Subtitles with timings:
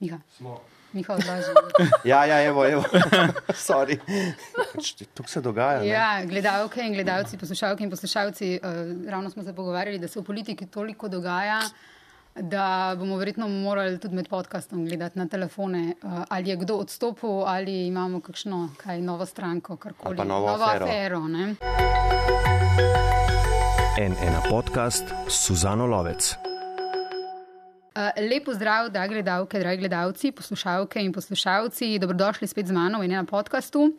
[0.00, 0.18] Miha.
[0.92, 1.50] Miha odlaži.
[2.10, 2.82] Ja, ja, evo, evo.
[3.68, 3.98] Sorry.
[4.74, 5.80] Pač Tukaj se dogaja.
[5.80, 5.86] ne.
[5.86, 8.70] Ja, gledalke in gledalci, poslušalke in poslušalci, uh,
[9.10, 11.60] ravno smo se pogovarjali, da se v politiki toliko dogaja,
[12.34, 17.42] da bomo verjetno morali tudi med podcastom gledati na telefone, uh, ali je kdo odstopil,
[17.46, 20.16] ali imamo kakšno kaj, novo stranko, karkoli.
[20.16, 20.86] Pa novo novo afero.
[20.86, 21.54] afero ne?
[23.98, 26.47] En ena podcast Suzano Lovec.
[27.98, 33.10] Uh, Lepo zdrav, da gledalke, dragi gledalci, poslušalke in poslušalci, dobrodošli spet z mano in
[33.10, 33.92] na podkastu.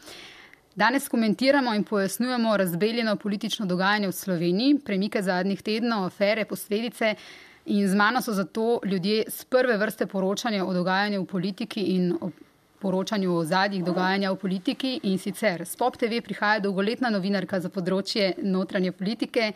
[0.75, 7.15] Danes komentiramo in pojasnjujemo razbeljeno politično dogajanje v Sloveniji, premike zadnjih tednov, afere, posledice.
[7.65, 12.13] In z mano so zato ljudje z prve vrste poročanja o dogajanju v politiki in
[12.21, 12.31] o
[12.79, 14.99] poročanju o zadnjih dogajanja v politiki.
[15.03, 19.51] In sicer s Pop TV prihaja dolgoletna novinarka za področje notranje politike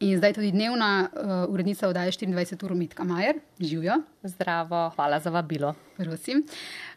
[0.00, 3.38] in zdaj tudi dnevna uh, urednica oddaje 24 ur Mitka Majer.
[3.60, 3.94] Živijo.
[4.22, 5.74] Zdravo, hvala za vabilo.
[5.96, 6.44] Prosim.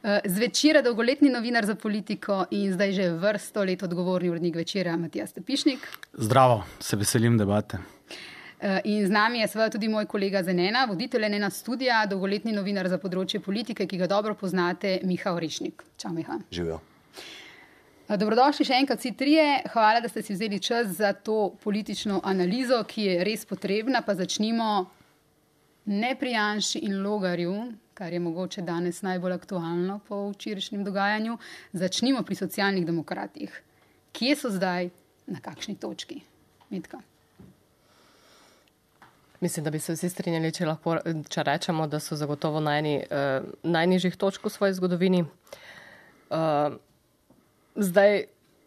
[0.03, 5.27] Eh, Zvečer dolgoletni novinar za politiko in zdaj že vrsto let odgovorni urednik večera Matija
[5.27, 5.79] Stepišnik.
[6.13, 7.77] Zdravo, se veselim debate.
[8.60, 12.88] Eh, In z nami je seveda tudi moj kolega Zenena, voditelj Enena studija, dolgoletni novinar
[12.90, 15.84] za področje politike, ki ga dobro poznate, Miha Orešnik.
[15.98, 16.40] Čau, Miha.
[16.51, 16.79] Živijo.
[18.10, 19.43] Eh, Dobrodošli še enkrat vsi trije.
[19.70, 24.01] Hvala, da ste si vzeli čas za to politično analizo, ki je res potrebna.
[24.01, 24.88] Pa začnimo
[25.85, 27.54] ne pri Janši in Logarju,
[27.93, 31.38] kar je mogoče danes najbolj aktualno po včerajšnjem dogajanju.
[31.74, 33.62] Začnimo pri socialnih demokratih.
[34.18, 34.90] Kje so zdaj,
[35.29, 36.23] na kakšni točki?
[36.73, 37.04] Metka.
[39.40, 40.98] Mislim, da bi se vsi strinjali, če, lahko,
[41.29, 45.27] če rečemo, da so zagotovo na eni uh, najnižjih točk v svoji zgodovini.
[46.29, 46.79] Uh,
[47.75, 48.23] zdaj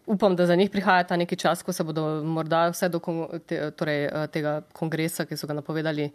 [0.07, 3.27] upam, da za njih prihaja ta neki čas, ko se bodo morda vse do kon,
[3.47, 6.11] te, torej, uh, tega kongresa, ki so ga napovedali,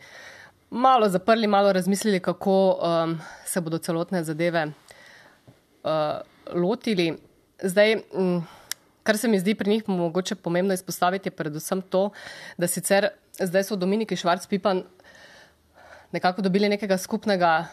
[0.69, 5.91] malo zaprli, malo razmislili, kako um, se bodo celotne zadeve uh,
[6.53, 7.13] lotili.
[7.63, 8.43] Zdaj, um,
[9.03, 12.09] kar se mi zdi pri njih mogoče pomembno izpostaviti, je predvsem to,
[12.57, 13.07] da sicer
[13.39, 14.83] zdaj so Dominiki Švarc Pipan
[16.11, 17.65] nekako dobili nekega skupnega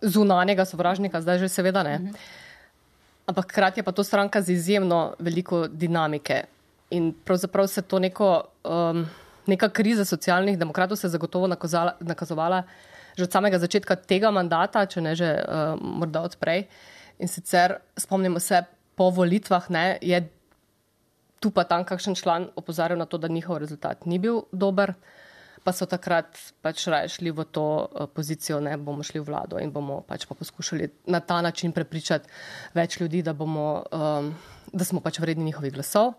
[0.00, 1.98] zunanjega sovražnika, zdaj že seveda ne.
[3.30, 6.42] Ampak hkrati je pa to stranka z izjemno veliko dinamike.
[6.90, 8.30] In pravzaprav se to neko,
[8.66, 9.04] um,
[9.46, 12.64] neka kriza socialnih demokratov se je zagotovo nakazala, nakazovala
[13.18, 16.66] že od samega začetka tega mandata, če ne že uh, morda odprej.
[17.20, 18.62] In sicer spomnimo se,
[18.96, 20.20] po volitvah ne, je
[21.40, 24.92] tu pa tam kakšen član opozarjal na to, da njihov rezultat ni bil dober,
[25.64, 29.60] pa so takrat pač raje šli v to eh, pozicijo, ne bomo šli v vlado
[29.60, 32.28] in bomo pač pa poskušali na ta način prepričati
[32.74, 34.30] več ljudi, da, bomo, um,
[34.72, 36.14] da smo pač vredni njihovih glasov.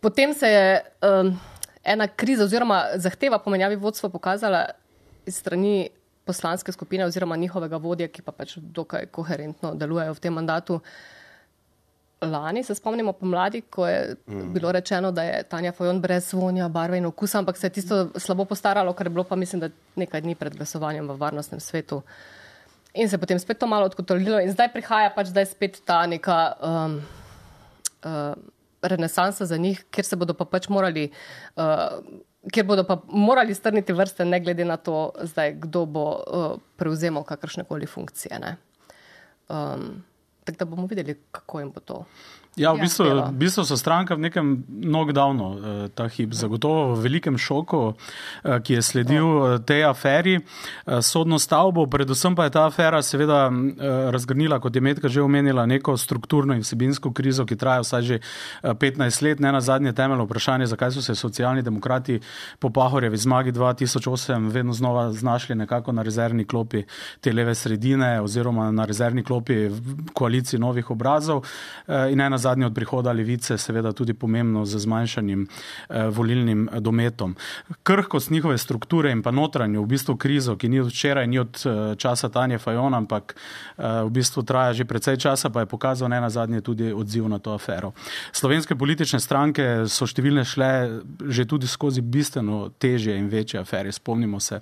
[0.00, 1.36] Potem se je um,
[1.84, 4.66] ena kriza oziroma zahteva po menjavi vodstva pokazala
[5.26, 5.88] iz strani
[6.26, 10.80] poslanske skupine oziroma njihovega vodja, ki pa pač dokaj koherentno delujejo v tem mandatu.
[12.26, 14.52] Lani se spomnimo pomladi, ko je mm.
[14.54, 18.00] bilo rečeno, da je Tanja Fajon brez vonja, barve in okusa, ampak se je tisto
[18.16, 22.02] slabo postaralo, ker je bilo pa mislim, da nekaj dni pred glasovanjem v varnostnem svetu.
[22.94, 26.06] In se je potem spet to malo odkotorilo in zdaj prihaja pač zdaj spet ta
[26.08, 26.94] neka um,
[28.04, 28.32] uh,
[28.82, 31.10] renesansa za njih, kjer se bodo pa pač morali.
[31.56, 32.00] Uh,
[32.46, 36.44] Ker bodo pa morali strniti vrste, ne glede na to, zdaj, kdo bo uh,
[36.78, 38.38] prevzemal kakršne koli funkcije.
[39.50, 40.04] Um,
[40.46, 42.04] tako da bomo videli, kako jim bo to.
[42.56, 42.82] Ja, v Ja.
[42.82, 45.46] bistvu, v bistvu so stranka v nekem knockdownu,
[45.84, 47.92] eh, ta hip, zagotovo v velikem šoku,
[48.44, 50.40] eh, ki je sledil eh, tej aferi, eh,
[51.02, 51.84] sodno stavbo.
[51.86, 53.76] Predvsem pa je ta afera seveda eh,
[54.10, 58.16] razgrnila, kot je Medka že omenila, neko strukturno in vsebinsko krizo, ki traja vsaj že
[58.16, 59.36] eh, 15 let.
[59.38, 62.20] Ne na zadnje temeljno vprašanje, zakaj so se socialni demokrati
[62.58, 66.84] po Pahorjevi zmagi 2008 vedno znova znašli nekako na rezervni klopi
[67.20, 69.80] te leve sredine oziroma na rezervni klopi v
[70.14, 71.44] koaliciji novih obrazov.
[71.86, 77.36] Eh, In ena zadnja od prihoda levice, seveda tudi pomembno z zmanjšanim eh, volilnim dometom.
[77.82, 81.62] Krhkost njihove strukture in pa notranjo, v bistvu krizo, ki ni od včeraj, ni od
[81.64, 86.08] eh, časa Tanja Fajon, ampak eh, v bistvu traja že precej časa, pa je pokazal
[86.08, 87.92] ne na zadnje tudi odziv na to afero.
[88.32, 90.70] Slovenske politične stranke so številne šle
[91.26, 93.92] že tudi skozi bistveno težje in večje afere.
[93.92, 94.60] Spomnimo se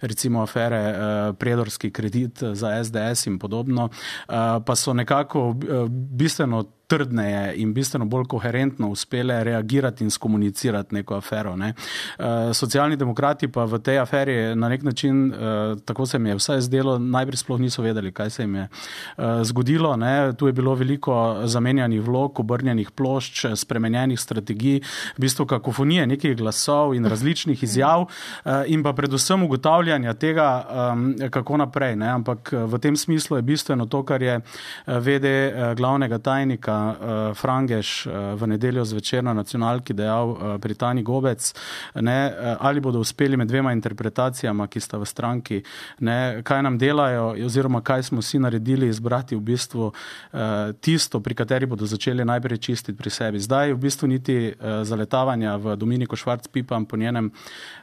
[0.00, 4.32] recimo afere eh, Predorski kredit za SDS in podobno, eh,
[4.66, 11.16] pa so nekako eh, bistveno trdneje in bistveno bolj koherentno uspele reagirati in skomunicirati neko
[11.16, 11.56] afero.
[11.56, 11.72] Ne.
[12.18, 12.24] Uh,
[12.54, 16.60] socialni demokrati pa v tej aferi na nek način, uh, tako se mi je vsaj
[16.60, 19.96] zdelo, najprej sploh niso vedeli, kaj se jim je uh, zgodilo.
[19.96, 20.32] Ne.
[20.32, 24.80] Tu je bilo veliko zamenjanih vlog, obrnjenih plošč, spremenjenih strategij,
[25.16, 30.48] v bistvu kakofonije nekih glasov in različnih izjav uh, in pa predvsem ugotavljanja tega,
[30.92, 31.96] um, kako naprej.
[31.96, 32.08] Ne.
[32.08, 34.40] Ampak v tem smislu je bistveno to, kar je
[34.86, 41.52] vede glavnega tajnika uh, Frangeš uh, v nedeljo zvečer na nacionalki dejal uh, Britani Gobec,
[41.94, 45.62] ne, uh, ali bodo uspeli med dvema interpretacijama, ki sta v stranki,
[46.00, 50.40] ne, kaj nam delajo oziroma kaj smo si naredili, izbrati v bistvu uh,
[50.80, 53.40] tisto, pri kateri bodo začeli najprej čistiti pri sebi.
[53.40, 57.30] Zdaj v bistvu niti uh, zaletavanja v Dominiko Švarc-Pipam po njenem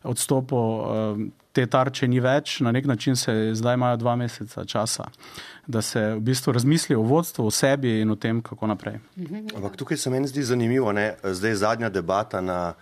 [0.04, 5.06] odstopu uh, te tarče ni več, na nek način se zdaj imajo dva meseca časa,
[5.68, 8.98] da se v bistvu razmisli o vodstvu, o sebi in o tem, kako naprej.
[9.56, 11.14] Ampak tukaj se meni zdi zanimivo, ne?
[11.24, 12.74] zdaj je zadnja debata na,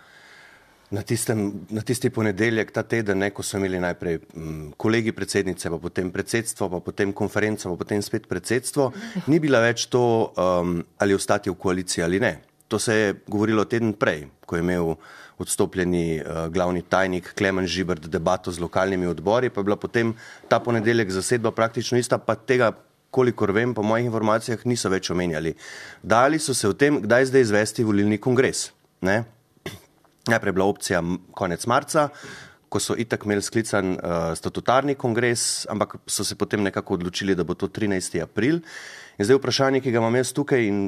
[0.90, 3.30] na, tistem, na tisti ponedeljek, ta teden, ne?
[3.30, 7.84] ko so imeli najprej m, mm, kolegi predsednice, pa potem predsedstvo, pa potem konferenco, pa
[7.84, 8.88] potem spet predsedstvo,
[9.28, 12.38] ni bila več to, um, ali ostati v koaliciji ali ne.
[12.72, 14.94] To se je govorilo teden prej, ko je imel
[15.38, 20.14] odstopljeni uh, glavni tajnik Klemen Žibert debato z lokalnimi odbori, pa je bila potem
[20.48, 22.72] ta ponedeljek zasedba praktično ista, pa tega,
[23.10, 25.54] kolikor vem, po mojih informacijah niso več omenjali.
[26.02, 28.70] Dali so se v tem, kdaj zdaj izvesti volilni kongres.
[29.04, 29.24] Ne?
[30.28, 31.02] Najprej je bila opcija
[31.34, 32.08] konec marca,
[32.72, 37.44] ko so itak imeli sklican uh, statutarni kongres, ampak so se potem nekako odločili, da
[37.44, 38.16] bo to 13.
[38.24, 38.62] april.
[39.18, 40.78] In zdaj vprašanje, ki ga imam jaz tukaj in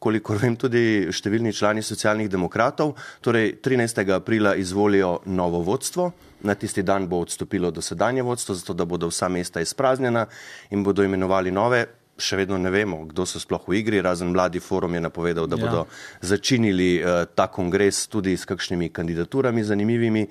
[0.00, 4.00] kolikor vem tudi številni člani socialnih demokratov, torej 13.
[4.16, 6.08] aprila izvolijo novo vodstvo,
[6.48, 10.24] na tisti dan bo odstopilo dosedanje vodstvo, zato da bodo vsa mesta izpraznjena
[10.70, 11.84] in bodo imenovali nove.
[12.18, 15.54] Še vedno ne vemo, kdo so sploh v igri, razen mladi forum je napovedal, da
[15.54, 15.62] ja.
[15.62, 15.84] bodo
[16.20, 20.24] začinili uh, ta kongres tudi s kakšnimi kandidaturami zanimivimi.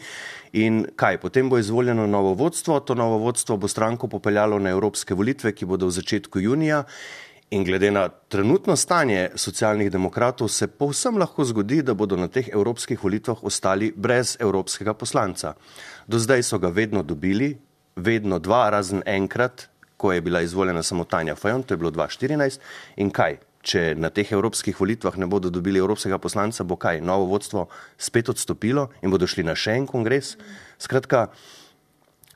[0.60, 5.16] In kaj, potem bo izvoljeno novo vodstvo, to novo vodstvo bo stranko popeljalo na evropske
[5.16, 6.84] volitve, ki bodo v začetku junija.
[7.56, 12.50] In glede na trenutno stanje socialnih demokratov se povsem lahko zgodi, da bodo na teh
[12.51, 15.54] evropskih volitvah ostali brez evropskega poslanca.
[16.07, 17.56] Do zdaj so ga vedno dobili,
[17.95, 22.60] vedno dva, razen enkrat, ko je bila izvoljena samo Tanja Fajon, to je bilo 2014.
[23.04, 27.28] In kaj, če na teh evropskih volitvah ne bodo dobili evropskega poslanca, bo kaj, novo
[27.34, 27.68] vodstvo
[27.98, 30.36] spet odstopilo in bodo šli na še en kongres.
[30.80, 31.28] Skratka,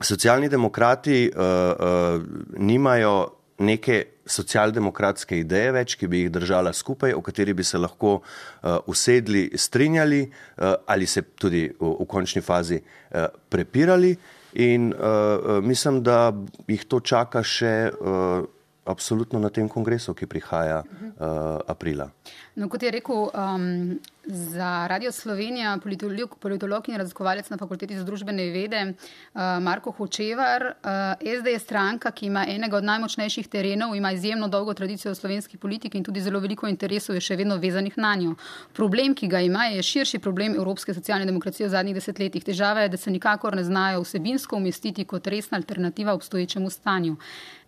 [0.01, 2.25] socialni demokrati uh, uh,
[2.57, 3.13] nimajo
[3.61, 8.77] neke socialdemokratske ideje več, ki bi jih držala skupaj, o kateri bi se lahko uh,
[8.89, 14.15] usedli, strinjali uh, ali se tudi v, v končni fazi uh, prepirali.
[14.53, 16.33] In uh, mislim, da
[16.67, 18.43] jih to čaka še uh,
[18.85, 22.09] absolutno na tem kongresu, ki prihaja uh, aprila.
[22.55, 23.99] No, kot je rekel um,
[24.31, 30.63] za Radio Slovenija, politolog, politolog in raziskovalec na fakulteti za družbene vede uh, Marko Hočevar,
[30.63, 35.15] uh, SD je stranka, ki ima enega od najmočnejših terenov, ima izjemno dolgo tradicijo v
[35.15, 38.35] slovenski politiki in tudi zelo veliko interesov je še vedno vezanih na njo.
[38.73, 42.43] Problem, ki ga ima, je širši problem evropske socialne demokracije v zadnjih desetletjih.
[42.43, 47.17] Težava je, da se nikakor ne znajo vsebinsko umestiti kot resna alternativa obstoječemu stanju.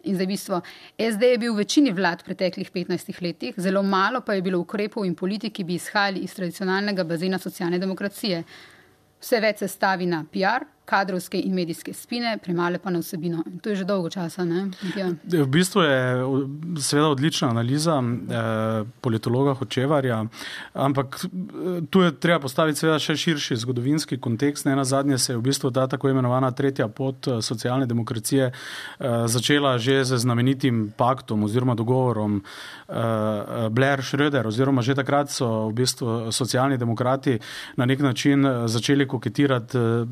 [0.04, 0.62] In za bistvo,
[1.00, 5.06] SD je bil v večini vlad preteklih 15 letih, zelo malo pa je bilo ukrepov
[5.06, 8.44] in politik, ki bi izhajali iz tradicionalnega bazena socialne demokracije.
[9.22, 13.44] Vse več se stavi na PR, kadrovske in medijske spine, premale pa na vsebino.
[13.62, 14.44] To je že dolgo časa.
[14.98, 15.12] Ja.
[15.24, 16.00] V bistvu je
[16.82, 20.26] seveda odlična analiza eh, politologa Hočevarja,
[20.74, 24.66] ampak eh, tu je treba postaviti seveda še širši zgodovinski kontekst.
[24.66, 28.52] Ne na zadnje se je v bistvu ta tako imenovana tretja pot eh, socialne demokracije
[28.52, 35.70] eh, začela že z znamenitim paktom oziroma dogovorom eh, Blair Schröder oziroma že takrat so
[35.70, 37.40] v bistvu socialni demokrati
[37.78, 40.06] na nek način eh, začeli koketirati eh,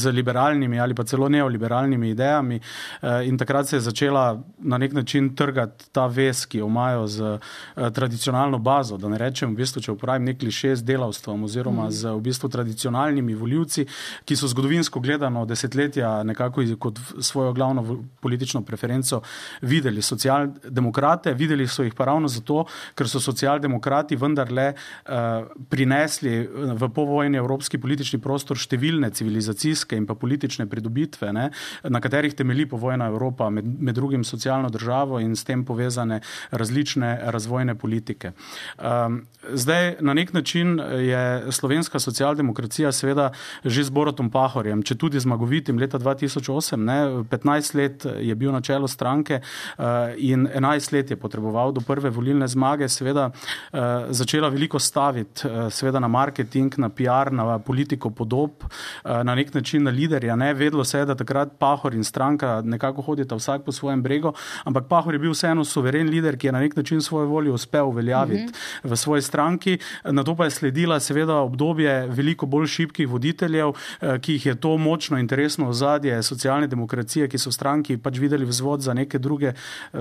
[0.00, 2.60] z liberalnimi ali pa celo neoliberalnimi idejami.
[2.60, 7.06] Eh, in takrat se je začela na nek način trgati ta vez, ki jo imajo
[7.06, 8.96] z eh, tradicionalno bazo.
[8.96, 11.90] Da ne rečem, v bistvu, če uporabim nek kliše z delavstvom oziroma mm.
[11.90, 13.86] z v bistvu tradicionalnimi voljivci,
[14.24, 19.22] ki so zgodovinsko gledano desetletja nekako kot svojo glavno politično preferenco
[19.62, 22.64] videli socialdemokrate, videli so jih pa ravno zato,
[22.94, 30.06] ker so socialdemokrati vendarle uh, prinesli v povojni evropski politični prostor številne civilizacijske industrijske in
[30.06, 31.50] pa politične pridobitve, ne,
[31.84, 36.20] na katerih temelji povojna Evropa, med, med drugim socialno državo in s tem povezane
[36.50, 38.32] različne razvojne politike.
[38.78, 43.32] Um, zdaj, na nek način je slovenska socialdemokracija seveda
[43.64, 48.60] že z Borotom Pahorjem, če tudi zmagovitim leta 2008, ne, 15 let je bil na
[48.60, 49.84] čelu stranke uh,
[50.16, 55.68] in 11 let je potreboval do prve volilne zmage, seveda uh, začela veliko staviti uh,
[55.70, 60.36] seveda na marketing, na PR, na politiko podob, uh, na nek način na liderja.
[60.36, 60.54] Ne.
[60.54, 64.32] Vedlo se je, da takrat Pahor in stranka nekako hodita vsak po svojem bregu,
[64.64, 67.88] ampak Pahor je bil vseeno suveren lider, ki je na nek način svojo voljo uspel
[67.88, 68.90] uveljaviti mm -hmm.
[68.90, 69.78] v svoji stranki.
[70.04, 73.72] Na to pa je sledila seveda obdobje veliko bolj šibkih voditeljev,
[74.20, 78.44] ki jih je to močno interesno ozadje socialne demokracije, ki so v stranki pač videli
[78.44, 79.52] vzvod za neke druge,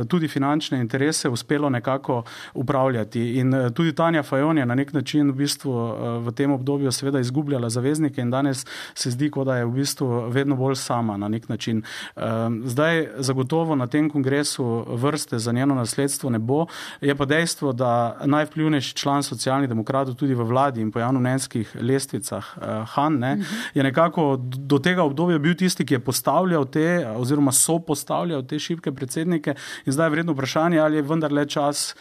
[0.07, 3.21] tudi finančne interese, uspelo nekako upravljati.
[3.39, 5.73] In tudi Tanja Fajon je na nek način v bistvu
[6.19, 10.29] v tem obdobju seveda izgubljala zaveznike in danes se zdi, kot da je v bistvu
[10.29, 11.83] vedno bolj sama na nek način.
[12.65, 16.65] Zdaj zagotovo na tem kongresu vrste za njeno nasledstvo ne bo.
[17.01, 22.45] Je pa dejstvo, da najvplivnejši član socialnih demokratov tudi v vladi in po javnomnenjskih lestvicah,
[22.95, 23.37] Han, ne,
[23.73, 28.59] je nekako do tega obdobja bil tisti, ki je postavljal te oziroma so postavljal te
[28.59, 31.95] šibke predsednike in zdaj je vredno vprašanje, ali je vendarle čas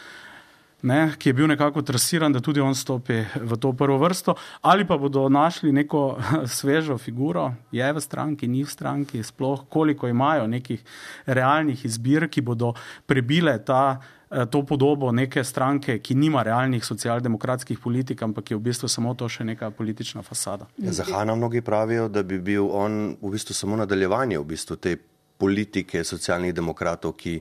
[0.83, 4.87] ne, ki je bil nekako trasiran, da tudi on stopi v to prvo vrsto, ali
[4.87, 6.19] pa bodo našli neko
[6.59, 10.85] svežo figuro, je v stranki, ni v stranki, sploh koliko imajo nekih
[11.27, 12.75] realnih izbir, ki bodo
[13.07, 13.99] prebile ta.
[14.29, 19.25] To podobo neke stranke, ki nima realnih socialdemokratskih politik, ampak je v bistvu samo to
[19.25, 20.67] še neka politična fasada.
[20.77, 24.77] Ja, za Hanna mnogi pravijo, da bi bil on v bistvu samo nadaljevanje v bistvu
[24.77, 24.99] te
[25.41, 27.39] politike socialnih demokratov, ki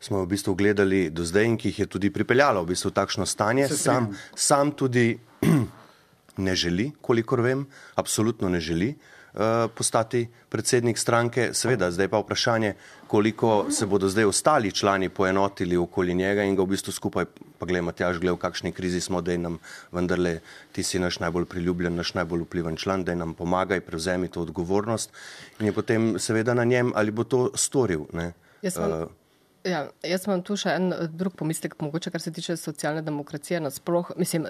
[0.00, 3.26] smo v bistvu gledali do zdaj in ki jih je tudi pripeljalo v bistvu takšno
[3.28, 3.68] stanje.
[3.68, 5.18] Sam, sam tudi
[6.46, 7.66] ne želi, kolikor vem,
[8.00, 11.50] absolutno ne želi uh, postati predsednik stranke.
[11.52, 12.74] Seveda, zdaj pa vprašanje,
[13.06, 17.28] koliko se bodo zdaj ostali člani poenotili okoli njega in ga v bistvu skupaj,
[17.58, 19.60] pa gledamo, tjaž gled, v kakšni krizi smo, da nam
[19.92, 20.38] vendarle,
[20.72, 25.12] ti si naš najbolj priljubljen, naš najbolj vpliven član, da nam pomagaj, prevzemi to odgovornost
[25.60, 28.08] in je potem seveda na njem, ali bo to storil.
[28.12, 28.32] Ne?
[28.62, 29.19] Jaz sem, uh,
[29.64, 34.12] Ja, jaz imam tu še en drug pomislek, mogoče kar se tiče socialne demokracije nasploh.
[34.16, 34.46] Mislim,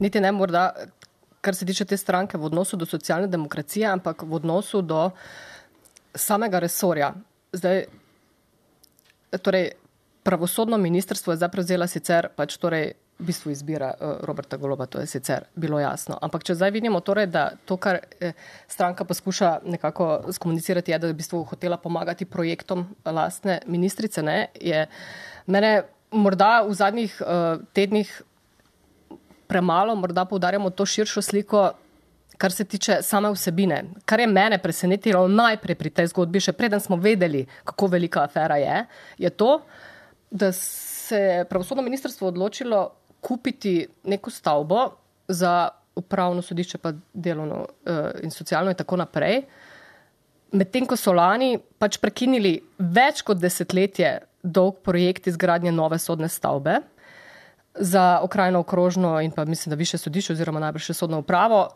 [0.00, 0.66] niti ne morda,
[1.40, 5.06] kar se tiče te stranke v odnosu do socialne demokracije, ampak v odnosu do
[6.14, 7.14] samega resorja.
[7.56, 7.86] Zdaj,
[9.40, 9.70] torej,
[10.24, 14.98] pravosodno ministrstvo je zdaj prevzela sicer pač torej v bistvu izbira uh, Roberta Goloba, to
[15.00, 16.18] je sicer bilo jasno.
[16.22, 18.34] Ampak če zdaj vidimo, torej, da to, kar eh,
[18.68, 24.48] stranka poskuša nekako skomunicirati, je, da je v bistvu hotela pomagati projektom lastne ministrice, ne,
[24.58, 24.86] je
[25.46, 28.10] mene morda v zadnjih uh, tednih
[29.46, 31.70] premalo, morda poudarjamo to širšo sliko.
[32.34, 36.82] Kar se tiče same vsebine, kar je mene presenetilo najprej pri tej zgodbi, še preden
[36.82, 38.80] smo vedeli, kako velika afera je,
[39.22, 39.60] je to,
[40.34, 42.88] da se je pravosodno ministrstvo odločilo
[43.24, 44.90] kupiti neko stavbo
[45.28, 49.42] za upravno sodišče, pa delovno uh, in socialno in tako naprej.
[50.52, 56.80] Medtem ko so lani pač prekinili več kot desetletje dolg projekt izgradnje nove sodne stavbe
[57.74, 61.68] za okrajno okrožno in pa mislim, da više sodišče oziroma najbrž sodno upravo.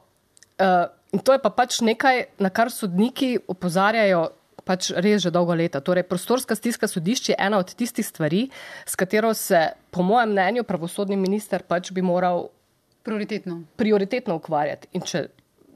[0.58, 4.28] Uh, in to je pa pač nekaj, na kar sodniki opozarjajo
[4.68, 5.80] pač res že dolgo leta.
[5.80, 8.48] Torej, prostorska stiska sodišče je ena od tistih stvari,
[8.84, 12.50] s katero se, po mojem mnenju, pravosodni minister pač bi moral
[13.06, 14.92] prioritetno, prioritetno ukvarjati.
[14.92, 15.28] In če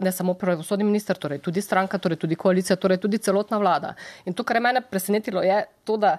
[0.02, 3.94] ne samo pravosodni minister, torej tudi stranka, torej tudi koalicija, torej tudi celotna vlada.
[4.26, 6.18] In to, kar je mene presenetilo, je to, da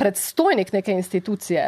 [0.00, 1.66] predstojnik neke institucije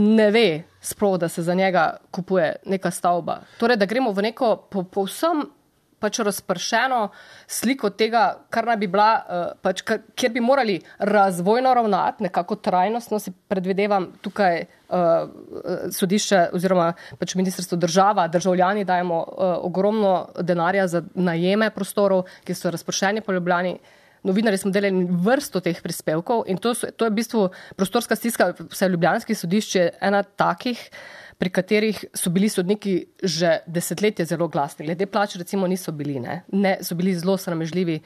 [0.00, 3.40] ne ve sploh, da se za njega kupuje neka stavba.
[3.58, 5.44] Torej, da gremo v neko povsem.
[5.44, 5.63] Po
[6.04, 7.00] pač razpršeno
[7.48, 13.20] sliko tega, kar naj bi bila, uh, pač, kjer bi morali razvojno ravnati, nekako trajnostno
[13.22, 21.04] si predvidevam tukaj uh, sodišče oziroma pač ministrstvo država, državljani dajemo uh, ogromno denarja za
[21.14, 23.78] najeme prostorov, ki so razpršeni po Ljubljani.
[24.24, 27.42] Novinari smo delali vrsto teh prispevkov in to, so, to je v bistvu
[27.76, 30.80] prostorska stiska, vse ljubljanski sodišče, ena takih.
[30.80, 34.86] Uh, pri katerih so bili sodniki že desetletje zelo glasni.
[34.86, 36.42] Glede plač, recimo, niso bili, ne?
[36.52, 38.00] Ne, so bili zelo sramežljivi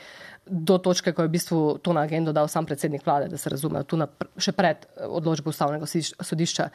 [0.46, 3.50] do točke, ko je v bistvu to na agendo dal sam predsednik vlade, da se
[3.50, 4.08] razume, tu na,
[4.40, 6.70] še pred eh, odločbo ustavnega sodišča.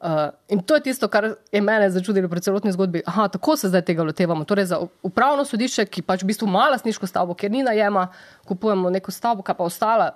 [0.00, 3.02] Uh, in to je tisto, kar je mene začudilo pri celotni zgodbi.
[3.04, 4.46] Aha, tako se zdaj tega lotevamo.
[4.48, 8.06] Torej, za upravno sodišče, ki pač v bistvu ima lasniško stavbo, ker ni najema,
[8.48, 10.06] kupujemo neko stavbo, ki pa ostala,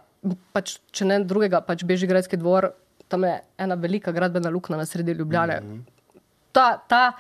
[0.56, 2.70] pač, če ne drugega, pač Bežigradski dvor,
[3.08, 5.60] tam je ena velika gradbena luknja na sredi Ljubljane.
[5.60, 6.20] Mm -hmm.
[6.52, 7.12] ta, ta,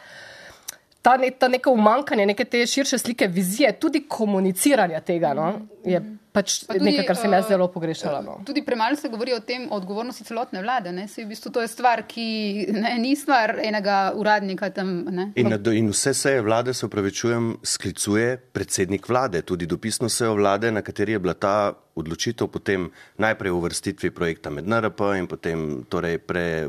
[1.02, 6.16] ta, ne, ta neko umankanje neke te širše slike vizije, tudi komuniciranja tega, no, je
[6.34, 8.18] pač Pa tudi, nekaj, kar sem jaz eh, zelo pogrešala.
[8.26, 8.34] No.
[8.46, 10.90] Tudi premalo se govori o tem, o odgovornosti celotne vlade.
[10.90, 12.26] V bistvu to je stvar, ki
[12.74, 14.92] ne, ni stvar enega uradnika tam.
[15.14, 15.30] Ne?
[15.38, 20.82] In, in vse seje vlade, se upravičujem, sklicuje predsednik vlade, tudi dopisno sejo vlade, na
[20.82, 21.56] kateri je bila ta
[21.94, 22.88] odločitev potem
[23.22, 26.66] najprej o uvrstitvi projekta med NRP in potem torej pre,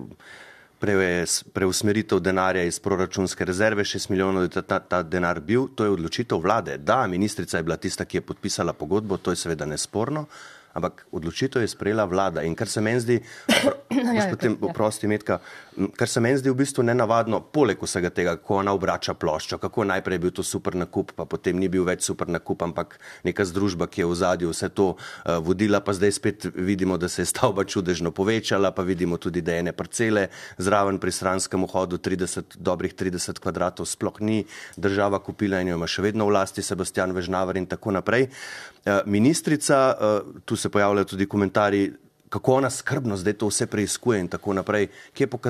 [1.53, 5.95] preusmeritev denarja iz proračunske rezerve, 6 milijonov je ta, ta, ta denar bil, to je
[5.95, 6.77] odločitev vlade.
[6.77, 10.25] Da, ministrica je bila tista, ki je podpisala pogodbo, to je seveda nesporno.
[10.75, 12.43] Ampak odločitev je sprejela vlada.
[12.43, 13.15] In kar se meni zdi,
[14.17, 14.67] ja, potem ja.
[14.67, 15.39] oprosti metka,
[15.95, 19.87] kar se meni zdi v bistvu nenavadno, poleg vsega tega, kako ona obrača ploščo, kako
[19.87, 23.45] najprej je bil to super nakup, pa potem ni bil več super nakup, ampak neka
[23.47, 27.23] združba, ki je v zadju vse to uh, vodila, pa zdaj spet vidimo, da se
[27.23, 30.27] je stavba čudežno povečala, pa vidimo tudi, da ene parcele
[30.59, 34.43] zraven pri stranskem vhodu 30, dobrih 30 kvadratov sploh ni
[34.75, 38.27] država kupila in jo ima še vedno v lasti Sebastian Vežnavar in tako naprej.
[38.85, 41.93] Uh, ministrica, uh, tu se pojavljajo tudi komentarji,
[42.29, 44.87] kako ona skrbno zdaj to vse preiskuje in tako naprej.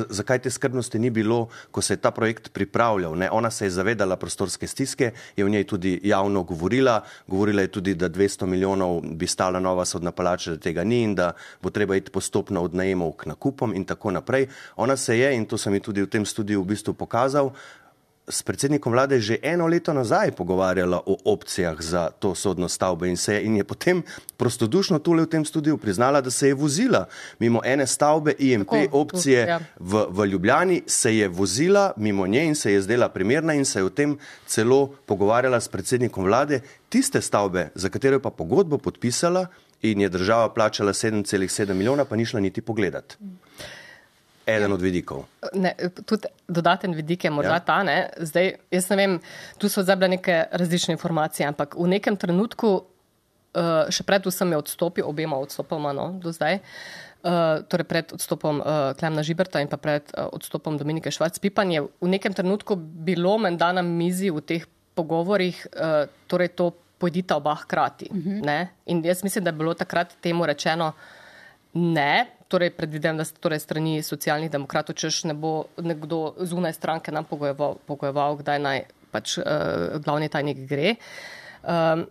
[0.09, 3.17] Zakaj te skrbnosti ni bilo, ko se je ta projekt pripravljal?
[3.17, 3.29] Ne?
[3.31, 7.01] Ona se je zavedala prostorske stiske, je v njej tudi javno govorila.
[7.27, 11.15] Govorila je tudi, da 200 milijonov bi stala nova sodna palača, da tega ni in
[11.15, 14.47] da bo treba iti postopno od najemov k nakupom in tako naprej.
[14.75, 17.51] Ona se je, in to sem ji tudi v tem studiu v bistvu pokazal,
[18.27, 23.17] s predsednikom vlade že eno leto nazaj pogovarjala o opcijah za to sodno stavbo in,
[23.17, 24.03] se je, in je potem
[24.37, 27.05] prostodušno tule v tem studiu priznala, da se je vozila
[27.39, 29.59] mimo ene stavbe IMP Tako, opcije ja.
[29.79, 33.79] v, v Ljubljani, se je vozila mimo nje in se je zdela primerna in se
[33.79, 36.61] je o tem celo pogovarjala s predsednikom vlade.
[36.89, 39.47] Tiste stavbe, za katero je pa pogodbo podpisala
[39.81, 43.17] in je država plačala 7,7 milijona, pa ni šla niti pogledat.
[44.45, 45.25] Eden od vidikov.
[45.53, 45.73] Ne,
[46.05, 47.53] tudi dodaten vidik je morda Ja.
[47.55, 47.59] ja.
[47.59, 47.83] ta.
[47.83, 48.09] Ne?
[48.17, 49.19] Zdaj, jaz ne vem,
[49.57, 54.53] tu so zdaj bile neke različne informacije, ampak v nekem trenutku, uh, še pred vsem
[54.53, 56.61] je odstopil, obema odstopoma no, do zdaj.
[57.25, 61.81] Uh, torej pred odstopom uh, Klemna Žiberta in pa pred uh, odstopom Dominike Švarc-Pipan je
[61.81, 66.69] v nekem trenutku bilo menda na mizi v teh pogovorih, uh, torej to
[67.01, 68.13] pojdita oba hkrati.
[68.13, 68.67] Uh -huh.
[68.85, 70.93] In jaz mislim, da je bilo takrat temu rečeno,
[71.75, 77.11] Ne, torej predvidevam, da ste torej strani socialnih demokratov, češ ne bo nekdo zunaj stranke
[77.11, 80.95] nam pogojeval, pogojeval kdaj naj pač uh, glavni tajnik gre.
[81.63, 82.05] Um,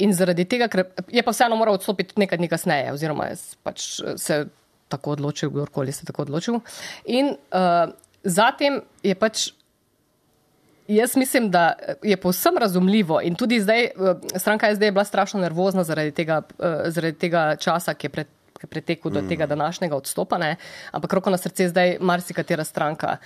[0.00, 3.28] in zaradi tega, ker je pa vseeno moral odstopiti nekaj dni kasneje, oziroma
[3.66, 4.44] pač eh, se
[4.90, 6.60] tako odločil, kdorkoli se tako odločil.
[7.12, 7.92] In uh,
[8.24, 9.50] zatem je pač
[10.90, 13.90] Jaz mislim, da je povsem razumljivo in tudi zdaj eh,
[14.36, 18.26] stranka SD je bila strašno nervozna zaradi tega, eh, zaradi tega časa, ki je pred,
[18.68, 20.56] pretekel do tega današnjega odstopa, ne?
[20.92, 23.16] ampak roko na srce zdaj marsikatera stranka,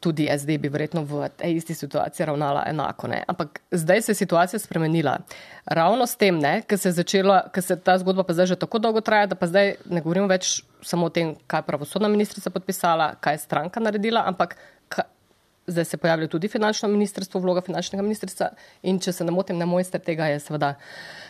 [0.00, 3.08] tudi SD bi verjetno v tej isti situaciji ravnala enako.
[3.08, 3.22] Ne?
[3.28, 5.18] Ampak zdaj se je situacija spremenila.
[5.64, 8.78] Ravno s tem, ker se je začela, ker se ta zgodba pa zdaj že tako
[8.78, 12.50] dolgo traja, da pa zdaj ne govorim več samo o tem, kaj je pravosodna ministrica
[12.50, 14.56] podpisala, kaj je stranka naredila, ampak
[15.70, 18.50] Zdaj se pojavlja tudi finančno ministrstvo, vloga finančnega ministrstva
[18.82, 20.74] in če se ne motim, ne mojster tega je seveda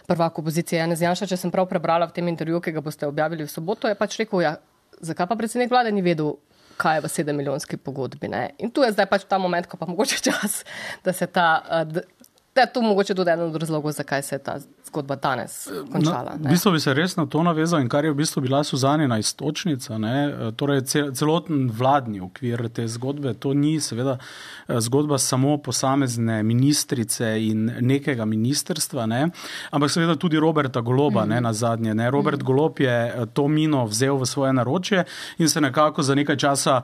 [0.09, 1.29] prvak opozicije Janez Janša.
[1.31, 4.17] Če sem prav prebrala v tem intervjuju, ki ga boste objavili v soboto, je pač
[4.23, 4.57] rekel, ja,
[5.01, 6.39] zakaj pa predsednik vlade ni vedel,
[6.81, 8.29] kaj je v sedem milijonski pogodbi.
[8.33, 8.55] Ne?
[8.59, 10.63] In tu je zdaj pač ta moment, ko pa mogoče čas,
[11.05, 12.07] da se ta, d-
[12.55, 16.35] da je to mogoče tudi eden od razlogov, zakaj se je ta zgodba danes končala.
[16.35, 16.49] No, ne.
[16.49, 19.19] v bistvu bi se res na to navezal in kar je v bistvu bila Suzanina
[19.19, 20.15] istočnica, ne,
[20.59, 27.31] torej cel, celoten vladni okvir te zgodbe, to ni seveda eh, zgodba samo posamezne ministrice
[27.47, 29.23] in nekega ministerstva, ne,
[29.71, 31.29] ampak seveda tudi Roberta Goloba, mm.
[31.29, 31.95] ne, na zadnje.
[31.95, 32.11] Ne.
[32.11, 32.47] Robert mm.
[32.47, 35.05] Golob je eh, to mino vzel v svoje naročje
[35.39, 36.81] in se nekako za nekaj časa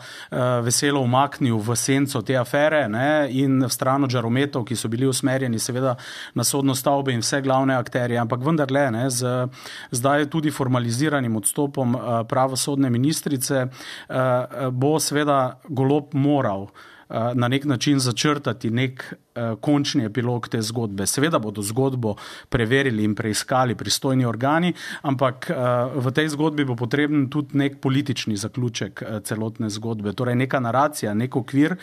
[0.63, 5.07] veselo umaknil v senco te afere ne, in v stran od žarometov, ki so bili
[5.07, 5.97] usmerjeni seveda
[6.35, 9.49] na sodno stavbo in vse glavne akterje, ampak vendarle ne, z
[9.91, 16.69] zdaj tudi formaliziranim odstopom uh, pravosodne ministrice uh, bo seveda golob moral
[17.09, 19.15] na nek način začrtati nek
[19.61, 21.07] končni epilog te zgodbe.
[21.07, 22.15] Seveda bodo zgodbo
[22.49, 24.73] preverili in preiskali pristojni organi,
[25.03, 25.57] ampak uh,
[26.03, 31.15] v tej zgodbi bo potreben tudi nek politični zaključek uh, celotne zgodbe, torej neka naracija,
[31.15, 31.77] nek okvir,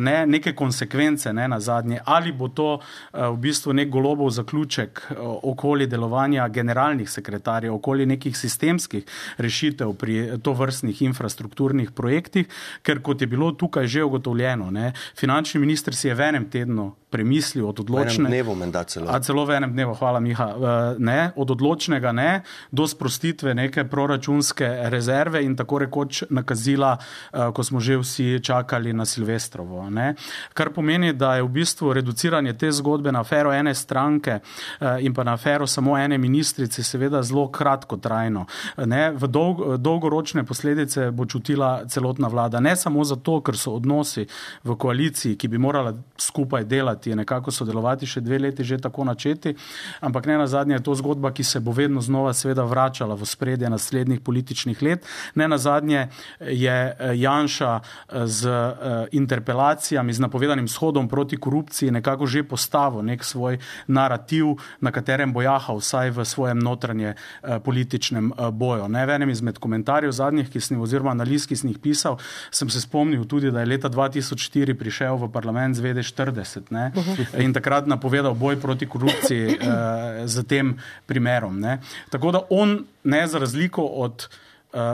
[0.00, 2.00] ne, neke konsekvence ne, na zadnje.
[2.04, 2.78] Ali bo to
[3.12, 5.02] v bistvu nek golobov zaključek
[5.42, 9.04] okoli delovanja generalnih sekretarjev, okoli nekih sistemskih
[9.38, 12.48] rešitev pri to vrstnih infrastrukturnih projektih,
[12.82, 16.85] ker kot je bilo tukaj že ugotovljeno, ne, finančni minister si je v enem tednu
[16.86, 18.28] temeljno premislil od odločnega.
[18.28, 19.08] Dnevu, menda celo.
[19.08, 20.46] A celo v enem dnevu, hvala Miha.
[20.46, 20.64] Uh,
[20.98, 27.64] ne, od odločnega ne, do sprostitve neke proračunske rezerve in tako rekoč nakazila, uh, ko
[27.64, 29.86] smo že vsi čakali na Silvestrovo.
[29.90, 30.14] Ne.
[30.52, 35.14] Kar pomeni, da je v bistvu reduciranje te zgodbe na afero ene stranke uh, in
[35.14, 38.44] pa na afero samo ene ministrice seveda zelo kratkotrajno.
[38.84, 39.10] Ne.
[39.16, 42.60] V dolg, dolgoročne posledice bo čutila celotna vlada.
[42.60, 44.26] Ne samo zato, ker so odnosi
[44.64, 46.75] v koaliciji, ki bi morala skupaj delati,
[47.14, 49.54] nekako sodelovati še dve leti že tako načeti,
[50.00, 53.26] ampak ne na zadnje je to zgodba, ki se bo vedno znova seveda vračala v
[53.26, 55.06] spredje naslednjih političnih let.
[55.34, 56.08] Ne na zadnje
[56.40, 63.02] je eh, Janša eh, z eh, interpelacijami, z napovedanim shodom proti korupciji nekako že postavil
[63.02, 68.88] nek svoj narativ, na katerem bo jahal vsaj v svojem notranje političnem boju.
[68.88, 72.18] Ne, v enem izmed komentarjev zadnjih, ki sem oziroma analiz, ki sem jih pisal,
[72.50, 76.92] sem se spomnil tudi, da je leta 2004 prišel v parlament z VD40 ne,
[77.38, 80.74] in takrat napovedal boj proti korupciji uh, z tem
[81.06, 81.60] primerom.
[81.60, 81.78] Ne.
[82.10, 84.45] Tako da on, ne za razliko od Eh,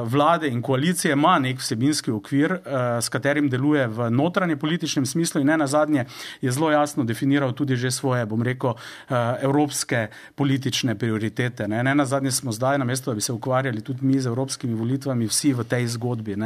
[0.05, 2.61] vlade in koalicije ima nek vsebinski okvir, eh,
[3.01, 6.05] s katerim deluje v notranje političnem smislu in na zadnje
[6.41, 11.69] je zelo jasno definiral tudi že svoje, bom rekel, eh, evropske politične prioritete.
[11.69, 15.27] Ne, na zadnje smo zdaj, namesto da bi se ukvarjali tudi mi z evropskimi volitvami,
[15.27, 16.37] vsi v tej zgodbi.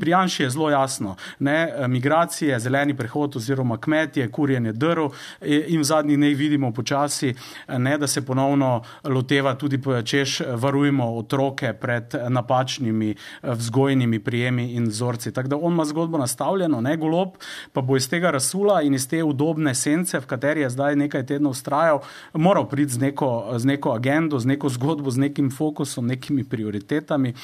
[0.00, 5.08] Pri Janši je zelo jasno, ne, migracije, zeleni prehod oziroma kmetje, kurjenje drv
[5.42, 7.34] in v zadnjih dneh vidimo počasi,
[7.78, 13.10] ne, da se ponovno loteva tudi, češ varujemo otroke pred napačnimi različnimi
[13.42, 15.32] eh, vzgojnimi prijemi in vzorci.
[15.32, 17.28] Tako da on ima zgodbo nastavljeno, ne golob,
[17.72, 21.26] pa bo iz tega rasula in iz te udobne sence, v kateri je zdaj nekaj
[21.26, 22.00] tednov ustrajal,
[22.34, 27.34] moral priti z neko, z neko agendo, z neko zgodbo, z nekim fokusom, nekimi prioritetami,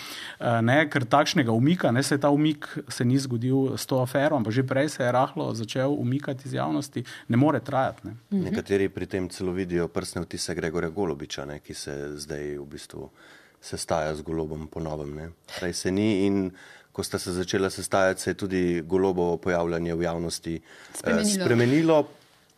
[0.41, 4.37] eh, ne, ker takšnega umika, ne se ta umik se ni zgodil s to afero,
[4.37, 8.07] ampak že prej se je rahlo začel umikati iz javnosti, ne more trajati.
[8.07, 8.17] Ne.
[8.33, 8.45] Mhm.
[8.45, 13.11] Nekateri pri tem celo vidijo prsne vtise Gregorja Golobiča, ne, ki se zdaj v bistvu
[13.67, 15.33] sestaja z golobom ponovem.
[15.59, 16.51] Prej se ni in
[16.93, 21.45] ko sta se začela sestajati, se je tudi golobo pojavljanje v javnosti eh, spremenilo.
[21.45, 21.99] spremenilo.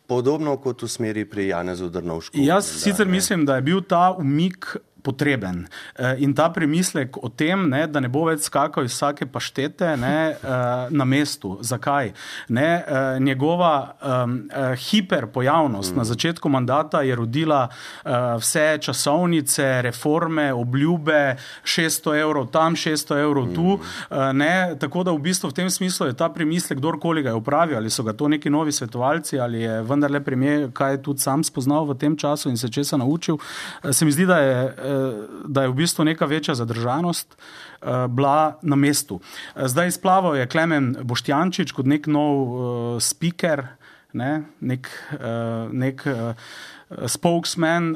[0.09, 2.37] Podobno kot v smeri pri Janezu Drnovšku.
[2.41, 3.11] Jaz da, sicer ne.
[3.11, 5.67] mislim, da je bil ta umik potreben.
[5.95, 9.95] Eh, in ta premislek o tem, ne, da ne bo več skakal iz vsake paštete
[9.97, 11.57] ne, eh, na mestu.
[11.61, 12.13] Zakaj?
[12.49, 15.97] Ne, eh, njegova um, hiperpojavnost mm.
[15.97, 17.67] na začetku mandata je rodila
[18.39, 23.77] vse časovnice, reforme, obljube, 600 evrov tam, 600 evrov tu.
[23.77, 24.37] Mm.
[24.37, 27.77] Ne, tako da v bistvu v tem smislu je ta premislek, kdorkoli ga je upravil,
[27.77, 31.43] ali so ga to neki novi svetovalci, ali je vendarle premijer, kaj je tudi sam
[31.43, 33.37] spoznal v tem času in se česa naučil.
[33.91, 34.88] Se mi zdi, da je
[35.45, 39.19] da je v bistvu neka večja zadržanost uh, bila na mestu.
[39.55, 43.65] Zdaj izplaval je Klemen Boštjančič kot nek nov speaker,
[44.13, 44.89] ne, nek,
[45.71, 46.01] nek
[47.05, 47.95] spokesman.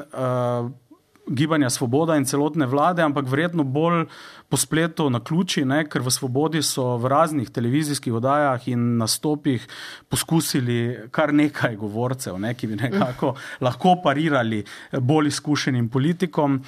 [1.24, 4.04] Uh, Gibanja Svoboda in celotne vlade, ampak verjetno bolj
[4.48, 9.64] po spletu na ključi, ne, ker v Svobodi so v raznih televizijskih oddajah in nastopih
[10.08, 13.34] poskusili kar nekaj govorcev, ne, ki bi nekako
[13.64, 14.64] lahko parirali
[15.00, 16.60] bolj izkušenim politikom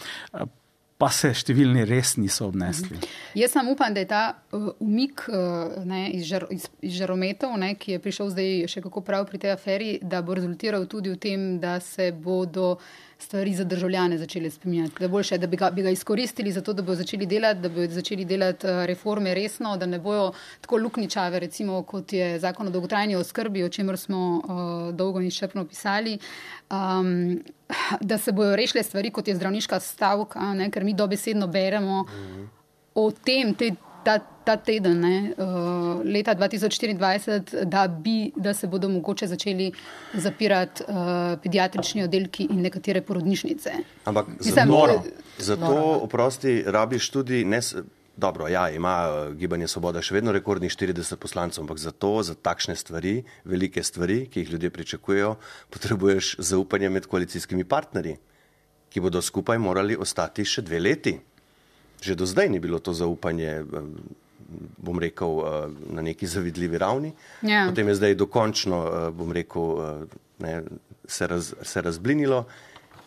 [0.96, 2.96] pa se številni res niso obnesli.
[2.96, 3.16] Mhm.
[3.36, 4.22] Jaz sem upam, da je ta
[4.56, 8.80] uh, umik uh, ne, iz, žar, iz, iz žarometov, ne, ki je prišel zdaj še
[8.86, 12.78] kako prav pri tej aferi, da bo rezultiral tudi v tem, da se bodo
[13.18, 14.94] stvari za državljane začele spremenjati.
[15.00, 17.68] Da, boljše, da bi, ga, bi ga izkoristili za to, da bodo začeli delati, da
[17.68, 22.66] bodo začeli delati uh, reforme resno, da ne bojo tako lukničave, recimo kot je zakon
[22.66, 26.18] o dolgotrajni oskrbi, o čemer smo uh, dolgo in šepno pisali.
[26.70, 27.42] Um,
[28.00, 32.44] da se bodo rešile stvari, kot je zdravniška stavka, ne, ker mi dobesedno beremo mhm.
[32.94, 33.72] o tem, te,
[34.06, 39.72] ta, ta teden, ne, uh, leta 2024, da, bi, da se bodo mogoče začeli
[40.14, 43.74] zapirati uh, pediatrični oddelki in nekatere porodnišnice.
[44.06, 45.02] Ampak zato,
[45.38, 47.44] zato oprosti, rabiš tudi.
[47.44, 47.60] Ne,
[48.16, 48.94] Dobro, ja, ima
[49.36, 54.22] gibanje Svoboda še vedno rekordnih 40 poslancev, ampak za to, za takšne stvari, velike stvari,
[54.32, 55.34] ki jih ljudje pričakujejo,
[55.68, 58.16] potrebuješ zaupanje med koalicijskimi partnerji,
[58.88, 61.18] ki bodo skupaj morali ostati še dve leti.
[62.00, 63.64] Že do zdaj ni bilo to zaupanje,
[64.78, 65.46] bom rekel, uh,
[65.90, 67.12] na neki zavidljivi ravni.
[67.42, 67.66] Ja.
[67.68, 69.82] Potem je zdaj dokončno, uh, bom rekel,
[70.38, 70.62] ne,
[71.08, 72.44] se, raz, se razblinilo.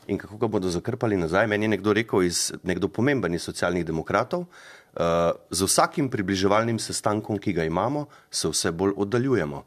[0.09, 1.47] In kako ga bodo zakrpali nazaj?
[1.47, 7.37] Meni je nekdo rekel, iz, nekdo pomemben iz socialnih demokratov, uh, z vsakim približevalnim sestankom,
[7.37, 9.63] ki ga imamo, se vse bolj oddaljujemo.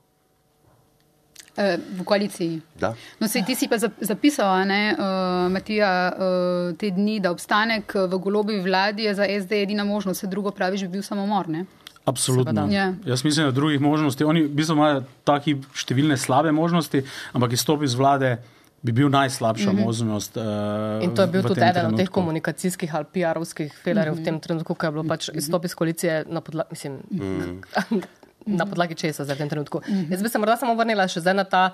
[1.56, 2.60] Eh, v koaliciji.
[2.80, 2.94] Da.
[3.20, 8.20] No, se ti si pa zapisal, ne, uh, Matija, uh, te dni, da obstanek v
[8.24, 11.50] golobi vladi je za SD edina možnost, vse drugo praviš, bi bil samomor.
[11.52, 11.66] Ne?
[12.04, 12.54] Absolutno.
[12.54, 12.66] Seveda.
[12.72, 12.94] Ja.
[13.04, 14.24] Jaz mislim, da drugih možnosti.
[14.24, 17.04] Oni v bistvu imajo taki številne slabe možnosti,
[17.36, 18.38] ampak izstop iz vlade
[18.82, 19.84] bi bil najslabša mm -hmm.
[19.84, 20.36] možnost.
[20.36, 22.14] Uh, In to je bil tudi eden od teh trenutku.
[22.14, 24.22] komunikacijskih ali PR-ovskih felerjev mm -hmm.
[24.22, 28.02] v tem trenutku, ko je bilo pač izstop iz koalicije na podlagi, mislim, mm -hmm.
[28.46, 29.80] Na podlagi česa zdaj v tem trenutku.
[29.88, 30.12] Mm -hmm.
[30.12, 31.70] Jaz bi se morda samo vrnila še zdaj na ta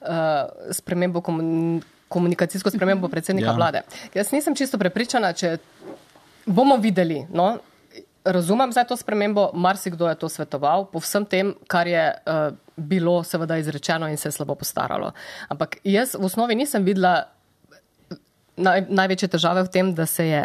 [0.00, 0.06] uh,
[0.70, 3.52] spremembo komun komunikacijsko spremembo predsednika Ja.
[3.52, 3.56] ja.
[3.56, 3.82] vlade.
[4.14, 5.58] Jaz nisem čisto prepričana, če
[6.46, 7.26] bomo videli.
[7.32, 7.58] No,
[8.24, 13.22] razumem zdaj to spremembo, marsikdo je to svetoval, po vsem tem, kar je uh, bilo
[13.24, 15.12] seveda izrečeno in se je slabo postaralo.
[15.48, 17.28] Ampak jaz v osnovi nisem videla
[18.56, 20.42] naj, največje težave v tem, da se je,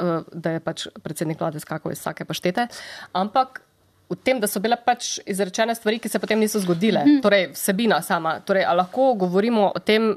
[0.00, 2.68] uh, da je pač predsednik vlade skakal iz vsake paštete,
[3.12, 3.62] ampak
[4.08, 7.04] v tem, da so bile pač izrečene stvari, ki se potem niso zgodile.
[7.04, 7.20] Mm.
[7.24, 8.38] Torej, vsebina sama.
[8.40, 10.14] Torej, a lahko govorimo o tem,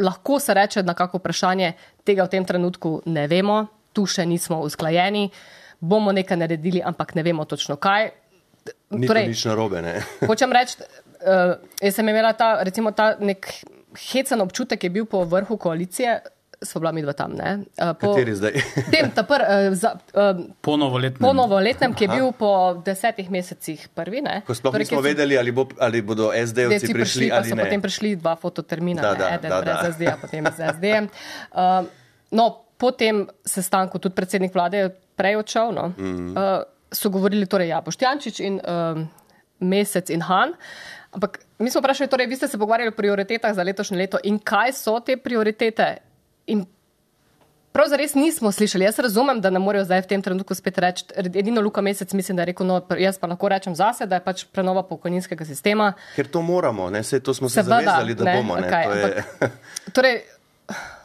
[0.00, 4.62] lahko se reče na kako vprašanje, tega v tem trenutku ne vemo, tu še nismo
[4.64, 5.28] usklajeni,
[5.80, 8.10] bomo nekaj naredili, ampak ne vemo točno kaj.
[8.96, 9.84] Ni torej, nič narobe.
[9.84, 9.98] Ne?
[10.30, 13.48] Hočem reči, uh, jaz sem imela ta, recimo, ta nek
[14.08, 16.20] hecen občutek, je bil po vrhu koalicije,
[16.62, 17.32] smo bila mi dva tam.
[17.32, 17.64] Ne?
[17.80, 18.52] Uh, po, Kateri zdaj?
[18.92, 21.24] Tem, ta pr, uh, za, uh, Po novoletnem.
[21.24, 24.20] po novoletnem, ki je bil po desetih mesecih prvi.
[24.20, 24.42] Ne?
[24.46, 27.56] Ko sploh Torej, nismo so vedeli, ali, bo, ali bodo SD-ovci prišli prišli, ali so
[27.56, 27.64] ne.
[27.64, 29.92] potem prišli dva fototermina, Da, ne, da, eden da, brez da.
[29.92, 30.86] SD, potem z SD.
[31.56, 31.88] Uh,
[32.36, 32.44] no,
[32.76, 35.72] po tem sestanku tudi predsednik vlade je prej odšel.
[35.72, 36.36] No, mm.
[36.36, 36.60] uh,
[36.92, 39.00] so govorili, torej, ja, Boštjančič in uh,
[39.64, 40.52] Mesec in Han.
[41.10, 44.38] Ampak mi smo vprašali, torej, vi ste se pogovarjali o prioritetah za letošnje leto in
[44.38, 46.09] kaj so te prioritete.
[46.50, 46.66] In
[47.70, 48.84] Pravzaprav res nismo slišali.
[48.84, 51.04] Jaz razumem, da ne morejo zdaj v tem trenutku spet reči.
[51.14, 54.24] Edino Luka Mesec mislim, da je rekel, no, jaz pa lahko rečem zase, da je
[54.26, 55.92] pač prenova pokojninskega sistema.
[56.16, 57.04] Ker to moramo, ne?
[57.06, 58.58] Sej to smo se Seveda, zavezali, da ne, bomo.
[58.58, 58.66] Ne?
[58.66, 60.16] okej, To je, ampak- Torej,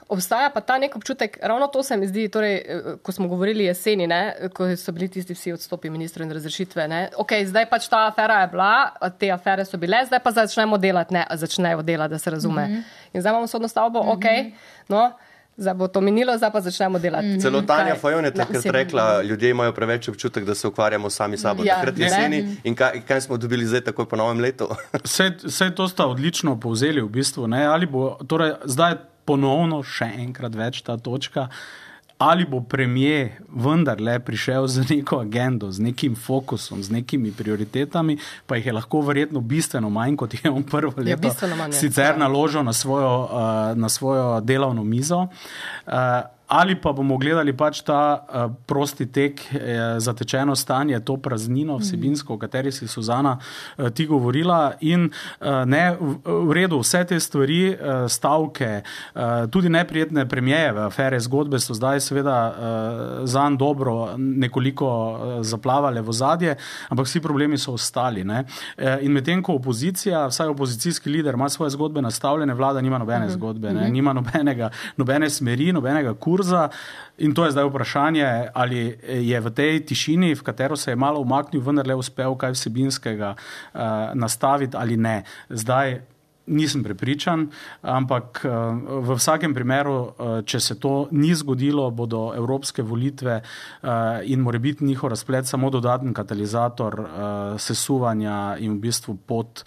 [0.10, 2.58] obstaja pa ta nek občutek, ravno to se mi zdi, torej,
[3.06, 6.88] ko smo govorili jeseni, ne, ko so bili tisti vsi odstopi ministrov in razrešitve.
[6.88, 8.72] Ne, okay, zdaj pač ta afera je bila,
[9.20, 12.66] te afere so bile, zdaj pa začnemo delati, ne, a začnejo delati, da se razume.
[12.66, 13.14] Mm -hmm.
[13.14, 14.18] In zdaj imamo sodno stavbo, mm -hmm.
[14.18, 14.54] ok,
[14.90, 15.12] no,
[15.58, 17.28] zdaj bo to minilo, zdaj pa začnemo delati.
[17.28, 17.42] Mm -hmm.
[17.42, 18.00] Celo Tanja Kaj?
[18.00, 21.64] Fajon je takrat rekla, ljudje imajo preveč občutek, da se ukvarjamo sami s sabo.
[21.64, 22.06] Ja, takrat ne.
[22.06, 24.70] jeseni in kaj, kaj smo dobili zdaj takoj po novem letu?
[25.06, 27.48] Vse, vse to sta odlično povzeli v bistvu.
[27.48, 27.66] Ne?
[27.66, 31.48] Ali bo torej, zdaj ponovno še enkrat več ta točka.
[32.18, 38.56] Ali bo premijer vendarle prišel z neko agendo, z nekim fokusom, z nekimi prioritetami, pa
[38.56, 42.18] jih je lahko verjetno bistveno manj, kot je on prvo leto bistveno manj sicer Ja.
[42.18, 45.28] naložil na svojo, uh, na svojo delovno mizo.
[45.88, 45.92] Uh,
[46.48, 49.60] ali pa bomo gledali pač ta uh, prosti tek, uh,
[49.98, 54.74] zatečeno stanje, to praznino vsebinsko, o kateri si Suzana uh, ti govorila.
[54.82, 60.86] In uh, ne, v, v redu, vse te stvari, uh, stavke, uh, tudi neprijetne premijeve,
[60.86, 66.56] afere, zgodbe so zdaj seveda uh, zanj dobro nekoliko uh, zaplavale v zadje,
[66.90, 68.24] ampak vsi problemi so ostali.
[68.24, 68.44] Ne?
[68.78, 73.26] Uh, in medtem ko opozicija, vsaj opozicijski lider, ima svoje zgodbe nastavljene, vlada nima nobene
[73.26, 73.36] uh -huh.
[73.36, 73.90] zgodbe, ne?
[73.90, 76.70] nima nobenega, nobene smeri, nobenega kurza.
[77.18, 81.24] In to je zdaj vprašanje, ali je v tej tišini, v katero se je malo
[81.24, 83.80] umaknil, vendarle uspel kaj vsebinskega uh,
[84.14, 85.24] nastaviti ali ne.
[85.50, 86.02] Zdaj
[86.46, 87.48] nisem prepričan,
[87.82, 88.52] ampak uh,
[89.02, 94.86] v vsakem primeru, uh, če se to ni zgodilo, bodo evropske volitve uh, in morebiti
[94.86, 97.10] njihov razplet samo dodaten katalizator uh,
[97.58, 99.64] sesuvanja in v bistvu pot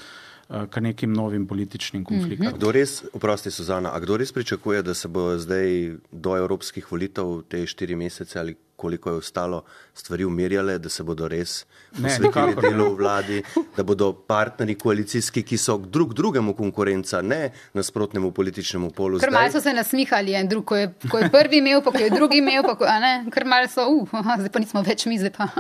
[0.49, 2.47] k nekim novim političnim konfliktom.
[2.49, 6.87] A Kdo res, oprosti Suzana, a kdo res pričakuje, da se bo zdaj do evropskih
[6.93, 12.55] volitev te štiri mesece ali koliko je ostalo stvari umirjale, da se bodo res posvetili
[12.63, 13.43] delu v vladi,
[13.77, 19.19] da bodo partnerji koalicijski, ki so drug drugemu konkurenca, ne nasprotnemu političnemu polu.
[19.19, 22.05] Ker malo so se nasmihali en drug, ko je, ko je prvi imel, pa ko
[22.07, 24.85] je drugi imel, pa ko, a ne, ker malo so, uh, aha, zdaj pa nismo
[24.87, 25.51] več mi, zdaj pa.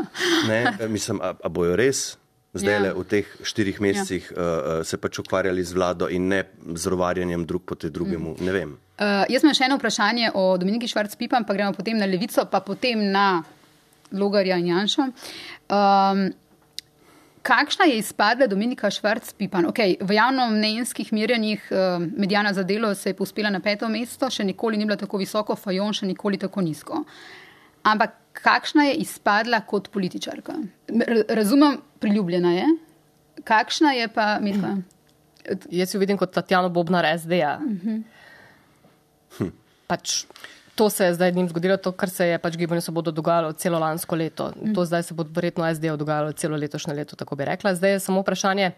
[0.48, 2.12] Ne, mislim, a, a bojo res
[2.54, 2.84] zdaj Ja.
[2.84, 2.92] ja.
[2.94, 4.36] v teh štirih mesecih ja.
[4.36, 8.36] uh, se pač ukvarjali z vlado in ne z rovarjanjem drug proti drugemu.
[8.38, 8.44] Mm.
[8.44, 8.70] Ne vem.
[8.98, 12.60] Uh, jaz imam še eno vprašanje o Dominiki Švarc-Pipam, pa gremo potem na Levico, pa
[12.60, 13.44] potem na
[14.12, 15.08] Logarja in Janša.
[15.68, 16.22] Um,
[17.42, 19.68] kakšna je izpadla Dominika Švarc-Pipan?
[19.70, 24.44] Okay, v javnomnenjskih merjanjih uh, medijana za delo se je povspela na peto mesto, še
[24.44, 27.04] nikoli ni bila tako visoko, Fajon še nikoli tako nizko.
[27.86, 30.54] Ampak kakšna je izpadla kot političarka?
[31.28, 32.66] Razumem, priljubljena je.
[33.44, 34.76] Kakšna je pa Mirka?
[35.70, 37.58] Jaz jo vidim kot Tatjano Bobnar SD-ja.
[39.88, 40.24] Pač
[40.78, 43.78] to se je zdaj njim zgodilo, to, kar se je pač gibanju Svobodo dogajalo celo
[43.78, 44.52] lansko leto.
[44.74, 47.74] To zdaj se bo verjetno SD dogajalo celo letošnje leto, tako bi rekla.
[47.74, 48.70] Zdaj je samo vprašanje,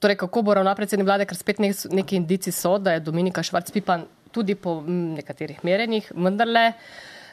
[0.00, 3.44] torej, kako bo ravna predsednik vlade, ker spet nek, neki indici so, da je Dominika
[3.46, 6.72] Švarc-Pipan tudi po mm, nekaterih merenjih vendarle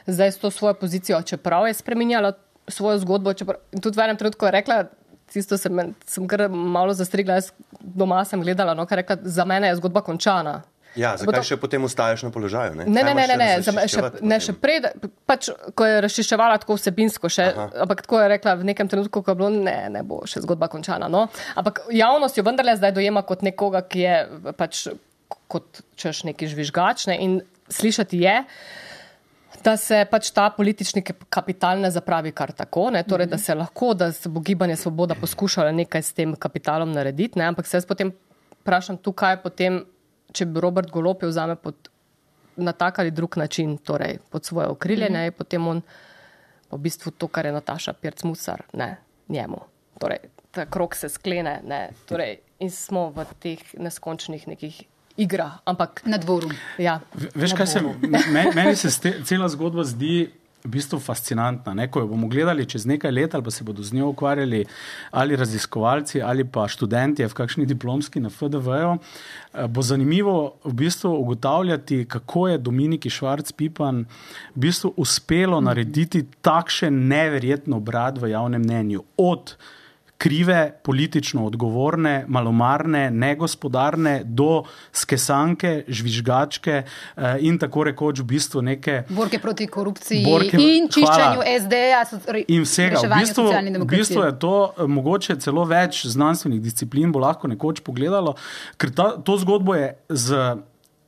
[0.08, 2.32] zdaj s to svojo pozicijo, čeprav je spremenjala
[2.68, 3.32] svojo zgodbo.
[3.32, 4.84] Čepr, tudi v enem trenutku je rekla,
[5.32, 9.44] tisto sem, sem kar malo zastrigla, jaz doma sem gledala, no, kar je rekla, za
[9.44, 10.62] mene je zgodba končana.
[10.96, 11.46] Ja, zakaj to...
[11.52, 12.74] še potem ostaješ na položaju?
[12.78, 14.80] Ne, ne, ne, ne, ne, ne, ne, še, ne še prej,
[15.28, 17.50] pač, ko je razčiščevala tako vsebinsko, še,
[17.84, 20.70] ampak tako je rekla v nekem trenutku, ko je bilo, ne, ne bo še zgodba
[20.72, 21.10] končana.
[21.12, 21.26] No.
[21.60, 24.16] Ampak javnost jo vendarle zdaj dojema kot nekoga, ki je
[24.58, 24.88] pač
[25.48, 27.38] kot češ neki žvižgač ne, in
[27.72, 28.36] slišati je.
[29.64, 33.02] Da se pač ta politični kapital ne zapravi kar tako, ne?
[33.02, 37.38] torej da se lahko, da se bo gibanje Svoboda poskušalo nekaj s tem kapitalom narediti,
[37.38, 37.44] ne?
[37.44, 38.12] ampak se jaz potem
[38.60, 39.82] vprašam, tukaj potem
[40.32, 41.88] če bi Robert Golop vzame pod,
[42.56, 45.30] na tak ali drug način, torej pod svoje okrilje, mm -hmm.
[45.30, 45.82] potem on
[46.70, 48.96] v bistvu to, kar je Nataša Pirc-Musar, ne
[49.28, 49.60] njemu.
[49.98, 50.18] Torej,
[50.50, 54.82] ta krok se sklene ne, torej, in smo v teh neskončnih nekih
[55.18, 55.58] igrah.
[55.66, 56.48] Ampak na dvoru.
[56.78, 57.00] Ja,
[57.34, 57.98] Veš, na kaj se dvoru.
[58.54, 60.28] meni se ste, cela zgodba zdi
[60.64, 61.74] v bistvu fascinantna.
[61.74, 61.86] Ne?
[61.90, 64.64] Ko jo bomo gledali čez nekaj let, ali pa se bodo z njo ukvarjali
[65.10, 68.98] ali raziskovalci ali pa študenti v kakšni diplomski na FDV-ju,
[69.68, 74.04] bo zanimivo v bistvu ugotavljati, kako je Dominiki Švarc-Pipan
[74.54, 79.04] v bistvu uspelo narediti takšen neverjetno obrat v javnem mnenju.
[79.16, 79.54] Od
[80.18, 89.02] krive, politično odgovorne, malomarne, negospodarne, do skesanke, žvižgačke eh, in tako rekoč v bistvu neke.
[89.08, 91.44] Borke proti korupciji Borke- in čiščenju.
[91.60, 92.02] SD-ja
[92.48, 93.04] In vsega.
[93.06, 93.46] V bistvu,
[93.78, 98.34] v bistvu je to eh, mogoče celo več znanstvenih disciplin, bo lahko nekoč pogledalo,
[98.76, 100.42] ker ta, to zgodbo je z.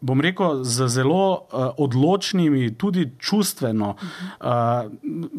[0.00, 3.96] Bom rekel, z zelo uh, odločnimi, tudi čustveno,
[4.40, 4.46] uh,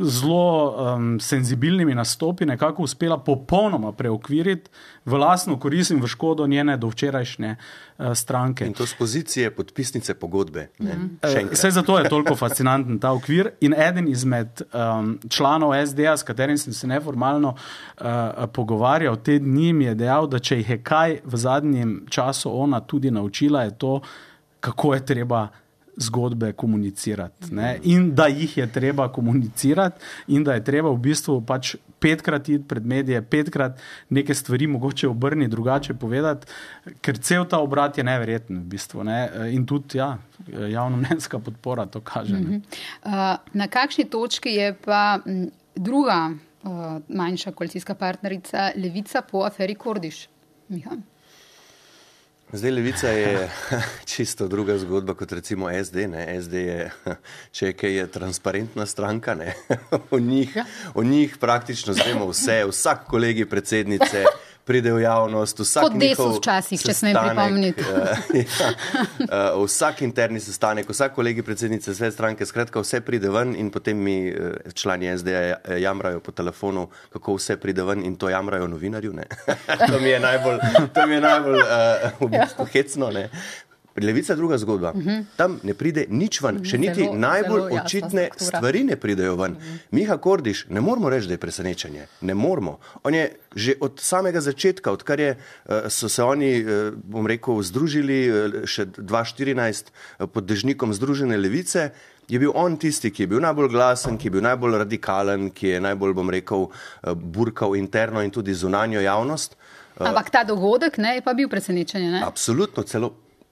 [0.06, 4.69] zelo um, senzibilnimi nastopi, nekako uspela popolnoma preokviriti
[5.06, 8.65] v lastno korist in v škodo njene dovčerajšnje uh, stranke.
[8.65, 10.69] In to z pozicije podpisnice pogodbe.
[10.78, 10.93] Ne?
[11.26, 11.58] Še Eh, enkrat.
[11.58, 13.52] Vse zato je toliko fascinanten ta okvir.
[13.65, 19.74] In eden izmed um, članov SD-ja, s katerim sem se neformalno uh, pogovarjal te dni,
[19.74, 23.78] mi je dejal, da če jih je kaj v zadnjem času ona tudi naučila, je
[23.78, 24.02] to,
[24.62, 25.47] kako je treba
[25.97, 27.56] zgodbe komunicirati.
[27.56, 27.80] Ne?
[27.84, 32.63] In da jih je treba komunicirati, in da je treba v bistvu pač petkrat iti
[32.67, 36.47] pred medije, petkrat neke stvari mogoče obrniti, drugače povedati,
[37.02, 39.04] ker cel ta obrat je neverjeten v bistvu.
[39.04, 39.19] Ne?
[39.54, 40.15] In tudi ja,
[40.47, 42.39] javnomnenjska podpora to kaže.
[42.39, 42.62] Ne?
[43.04, 45.19] Uh, na kakšni točki je pa
[45.76, 50.28] druga uh, manjša koalicijska partnerica Levica po aferi Kordiš?
[50.69, 50.97] Miha.
[52.53, 53.49] Zdaj, levica je
[54.11, 56.07] čisto druga zgodba kot recimo SD.
[56.07, 56.41] Ne?
[56.41, 56.91] SD je,
[57.55, 59.35] če je kaj, je transparentna stranka.
[59.35, 59.55] ne.
[60.11, 60.57] O njih,
[60.93, 64.25] o njih praktično znemo vse, vsak kolegi predsednice
[64.65, 67.82] pride v javnost, Kot Desus njihov včasih, če smem sestanek, pripomniti.
[67.82, 68.69] eh, ja,
[69.19, 73.97] eh, vsak interni sestanek, vsak kolegi predsednice sve stranke, skratka vse pride ven in potem
[73.97, 79.13] mi eh, člani SD-ja jamrajo po telefonu, kako vse pride ven in to jamrajo novinarju.
[79.13, 79.26] ne.
[79.91, 80.60] to mi je najbolj,
[81.08, 83.12] mi je najbolj uh, v bistvu hecno.
[83.12, 83.30] Ne.
[83.97, 84.93] Levica je druga zgodba.
[85.36, 88.58] Tam ne pride nič ven, še niti Zelo- najbolj zelo očitne struktura.
[88.58, 89.56] stvari ne pridejo ven.
[89.91, 92.08] Miha Kordiš, ne moramo reči, da je presenečenje.
[92.21, 92.77] Ne moramo.
[93.04, 93.25] On je
[93.56, 98.32] že od samega začetka, odkar je, eh, so se oni, eh, bom rekel, združili eh,
[98.65, 101.91] še 2014 eh, pod dežnikom Združene levice,
[102.27, 105.67] je bil on tisti, ki je bil najbolj glasen, ki je bil najbolj radikalen, ki
[105.67, 106.69] je najbolj, bom rekel,
[107.13, 109.56] burkal interno in tudi zunanjo javnost.
[109.99, 112.12] Ampak ta dogodek ne, je pa bil presenečenje.
[112.12, 112.21] Ne?
[112.23, 113.12] Absolutno, celo,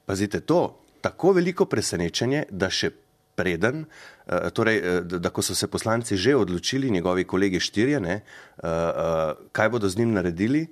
[0.10, 2.89] pazite to, tako veliko presenečenje, da še
[3.38, 8.00] preden, eh, torej, eh, da, da ko so se poslanci že odločili, njegovi kolegi štirje,
[8.02, 10.65] ne, eh, kaj bodo z njim naredili,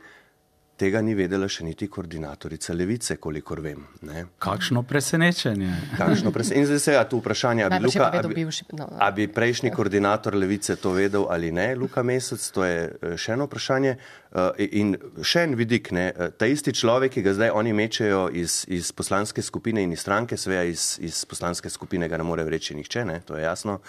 [0.77, 3.81] tega ni vedela še niti koordinatorica levice, kolikor vem.
[4.05, 4.25] Ne.
[4.43, 5.71] Kakšno presenečenje.
[5.97, 6.51] Kakšno pres...
[6.53, 8.99] In zdaj se je tu vprašanje, ali bi, Luka, a bi, bivši, no, no.
[9.01, 13.33] a bi prejšnji koordinator levice to vedel ali ne, Luka Mesec, to je eh, še
[13.37, 13.97] eno vprašanje.
[13.97, 14.93] Eh, In
[15.25, 18.91] še en vidik, ne, eh, ta isti človek, ki ga zdaj oni mečejo iz, iz
[18.93, 23.05] poslanske skupine in iz stranke, sveja iz, iz poslanske skupine ga ne more reči nihče,
[23.07, 23.79] ne, to je jasno,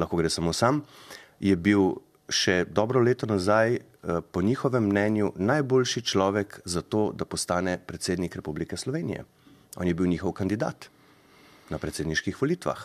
[0.00, 0.80] lahko gre samo sam,
[1.40, 3.78] je bil še dobro leto nazaj,
[4.30, 9.24] po njihovem mnenju, najboljši človek za to, da postane predsednik Republike Slovenije.
[9.76, 10.88] On je bil njihov kandidat
[11.70, 12.78] na predsedniških volitvah.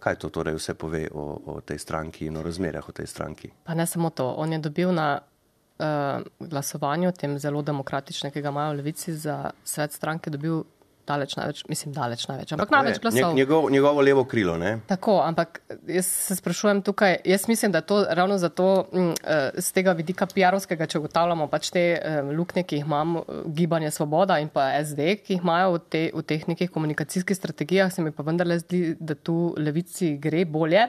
[0.00, 3.50] Kaj to torej vse pove o, o tej stranki in o razmerah v tej stranki?
[3.64, 8.48] Pa ne samo to, on je dobil na uh, glasovanju, tem zelo demokratičnem, ki ga
[8.48, 10.62] imajo v levici za svet stranke, dobil
[11.10, 13.34] daleč največ, mislim, daleč največ, ampak največ Je, glasov.
[13.36, 14.76] Njegov, njegovo levo krilo, ne?
[14.86, 19.72] Tako, ampak jaz se sprašujem tukaj, jaz mislim, da to ravno zato m, eh, z
[19.76, 24.38] tega vidika PR-ovskega, če ugotavljamo pač te um, luknje, ki jih imamo, eh, gibanje Svoboda
[24.42, 28.14] in pa SD, ki jih imajo v, te, v teh nekih komunikacijskih strategijah, se mi
[28.14, 30.86] pa vendarle zdi, da tu levici gre bolje.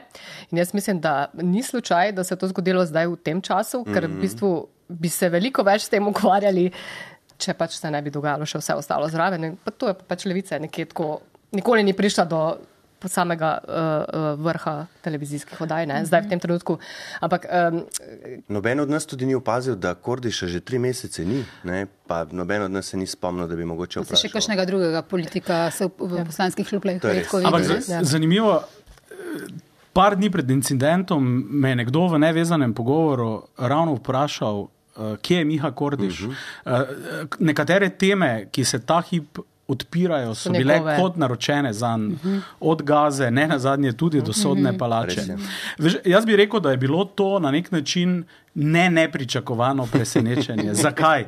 [0.50, 3.84] In jaz mislim, da ni slučaj, da se je to zgodilo zdaj v tem času,
[3.88, 4.52] ker v bistvu
[4.92, 6.68] bi se veliko več s tem ukvarjali,
[7.42, 9.44] če pač se ne bi dogajalo še vse ostalo zraven.
[9.44, 11.20] In Pa to je pa pač levica nekje tako,
[11.52, 12.42] nikoli ni prišla do
[13.02, 16.76] samega uh, vrha televizijskih oddaj, ne, zdaj v tem trenutku.
[17.18, 17.80] Ampak um,
[18.46, 21.86] Noben od nas tudi ni opazil, da Kordiša že tri mesece ni, ne?
[22.06, 25.64] pa noben od nas se ni spomnil, da bi mogoče Se še kakšnega drugega politika
[25.74, 27.26] se v, v poslanskih klubih To je res.
[27.26, 27.90] redko Ampak vidi.
[27.90, 28.04] ne?
[28.06, 28.54] zanimivo,
[29.10, 29.50] eh,
[29.92, 34.68] par dni pred incidentom me je nekdo v nevezanem pogovoru ravno vprašal,
[35.22, 36.20] kje je Miha Kordiš.
[36.20, 36.32] Uh
[36.64, 37.26] -huh.
[37.38, 39.38] Nekatere teme, ki se ta hip
[39.68, 40.96] odpirajo, so So bile njegove.
[40.96, 42.40] kot naročene za uh -huh.
[42.60, 45.16] od gaze, ne na zadnje tudi do sodne palače.
[45.16, 45.36] Res je.
[45.78, 48.24] Veš, jaz bi rekel, da je bilo to na nek način
[48.54, 50.74] ne nepričakovano presenečenje.
[50.84, 51.24] Zakaj?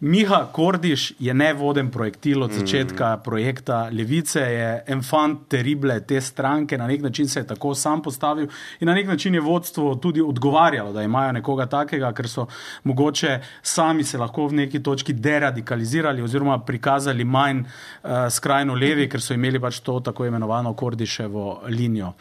[0.00, 6.86] Miha Kordiš je nevoden projektil od začetka projekta Levice, je enfant terible te stranke, na
[6.86, 8.48] nek način se je tako sam postavil
[8.80, 12.46] in na nek način je vodstvo tudi odgovarjalo, da imajo nekoga takega, ker so
[12.84, 19.20] mogoče sami se lahko v neki točki deradikalizirali oziroma prikazali manj uh, skrajno levi, ker
[19.20, 22.12] so imeli pač to tako imenovano Kordiševo linijo.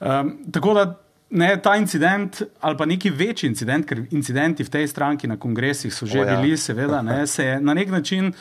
[0.00, 1.03] Um, tako da
[1.34, 5.92] ne, ta incident ali pa neki večji incident, ker incidenti v tej stranki na kongresih
[5.94, 6.38] so že O ja.
[6.40, 8.32] bili, seveda, ne, se je na nek način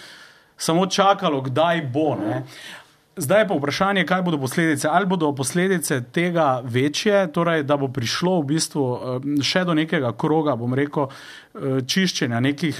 [0.57, 2.15] samo čakalo, kdaj bo.
[2.15, 2.43] Ne.
[3.15, 4.87] Zdaj je pa vprašanje, kaj bodo posledice.
[4.89, 10.13] Ali bodo posledice tega večje, torej da bo prišlo v bistvu eh, še do nekega
[10.17, 12.79] kroga, bom rekel, eh, čiščenja nekih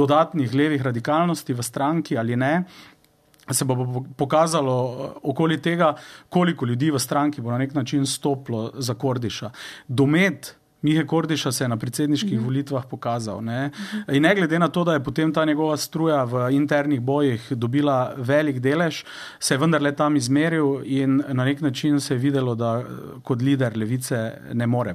[0.00, 2.64] dodatnih levih radikalnosti v stranki ali ne.
[3.50, 5.94] Se bo pokazalo eh, okoli tega,
[6.28, 9.50] koliko ljudi v stranki bo na nek način stopilo za Kordiša.
[9.88, 13.42] Domet Mihe Kordiša se je na predsedniških mm volitvah pokazal.
[13.44, 13.70] Ne?
[14.12, 18.14] In ne glede na to, da je potem ta njegova struja v internih bojih dobila
[18.16, 19.04] velik delež,
[19.38, 22.84] se je vendarle tam izmeril in na nek način se je videlo, da eh,
[23.22, 24.94] kot lider levice ne more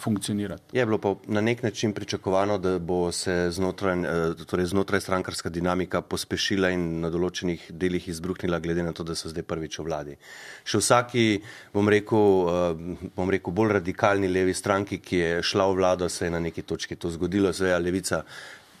[0.00, 0.76] funkcionirati.
[0.76, 5.48] Je bilo pa na nek način pričakovano, da bo se znotraj, eh, torej znotraj strankarska
[5.48, 9.84] dinamika pospešila in na določenih delih izbruhnila, glede na to, da so zdaj prvič v
[9.84, 10.16] vladi.
[10.64, 11.42] Še vsaki,
[11.72, 16.26] bom rekel, eh, bom rekel bolj radikalni levi stranki, ki je šla v vlado, se
[16.26, 17.52] je na neki točki to zgodilo.
[17.52, 18.24] Seveda levica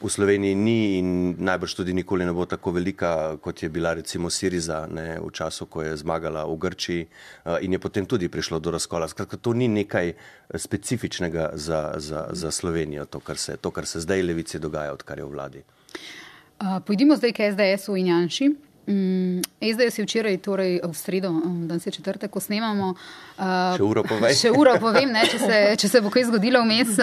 [0.00, 4.30] v Sloveniji ni in najbrž tudi nikoli ne bo tako velika, kot je bila recimo
[4.30, 8.60] Siriza ne, v času, ko je zmagala v Grčiji eh, in je potem tudi prišlo
[8.60, 9.08] do razkola.
[9.08, 10.16] Skratka, to ni nekaj eh,
[10.54, 15.18] specifičnega za, za, za Slovenijo, to kar, se, to, kar se zdaj levici dogaja, odkar
[15.18, 15.62] je v vladi.
[16.60, 18.73] Uh, pojdimo zdaj k SDS-u in Janši.
[18.86, 22.92] Um, SDS je včeraj, torej v sredo, um, danes je četrtek, ko snemamo.
[23.38, 24.34] Uh, Še uro povej.
[24.36, 26.98] Še uro povem, ne, če, se, če se bo kaj zgodilo vmes.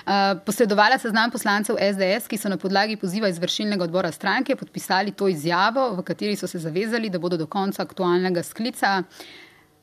[0.00, 5.28] Uh, posredovala seznam poslancev SDS, ki so na podlagi poziva izvršilnega odbora stranke podpisali to
[5.28, 8.94] izjavo, v kateri so se zavezali, da bodo do konca aktualnega sklica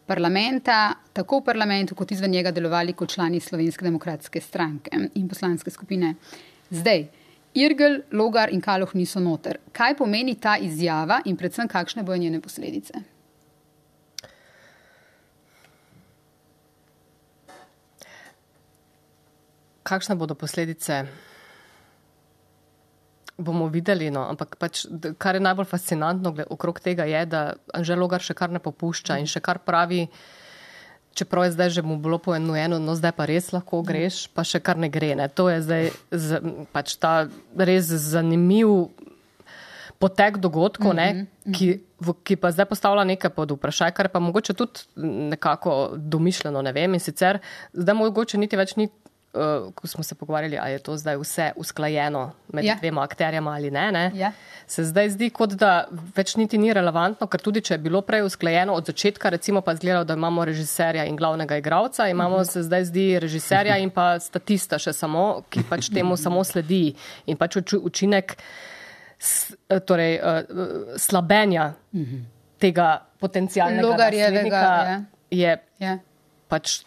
[0.09, 5.71] parlamenta, tako v parlamentu kot izven njega, delovali kot člani Slovenske demokratske stranke in poslanske
[5.71, 6.15] skupine.
[6.73, 7.05] Zdaj,
[7.57, 9.57] Irgl, Logar in Kaloh niso noter.
[9.73, 13.01] Kaj pomeni ta izjava in predvsem kakšne bojo njene posledice?
[19.87, 21.05] kakšne bodo posledice?
[23.37, 24.83] Bomo videli, no, ampak pač,
[25.21, 27.41] kar je najbolj fascinantno gled- okrog tega je, da
[27.77, 30.07] Anžel Logar še kar ne popušča in še kar pravi,
[31.17, 34.61] čeprav je zdaj že mu bilo poenojeno, no zdaj pa res lahko greš, pa še
[34.61, 35.15] kar ne gre.
[35.17, 35.25] Ne.
[35.33, 37.25] To je zdaj z, pač ta
[37.57, 38.93] res zanimiv
[39.97, 44.53] potek dogodkov, ne, ki, v, ki pa zdaj postavlja nekaj pod vprašaj, kar pa mogoče
[44.53, 44.85] tudi
[45.33, 46.93] nekako domišljeno, ne vem.
[46.93, 47.41] In sicer
[47.73, 48.91] zdaj mogoče niti več ni.
[49.37, 52.71] Uh, ko smo se pogovarjali, ali je to zdaj vse usklajeno med Ja.
[52.71, 52.77] ja.
[52.77, 54.31] dvema akterjama ali ne, ne Ja.
[54.65, 55.85] se zdaj zdi, kot da
[56.15, 59.75] več niti ni relevantno, ker tudi če je bilo prej usklajeno od začetka, recimo pa
[59.75, 64.77] zgledalo, da imamo režiserja in glavnega igralca, imamo se zdaj zdi režiserja in pa statista
[64.77, 68.37] še samo, ki pač temu samo sledi in pač uči- učinek
[69.19, 70.41] s- torej, uh,
[70.97, 71.73] slabenja
[72.57, 75.97] tega potencijalnega Logarjevega, naslednika je Ja.
[76.47, 76.81] pač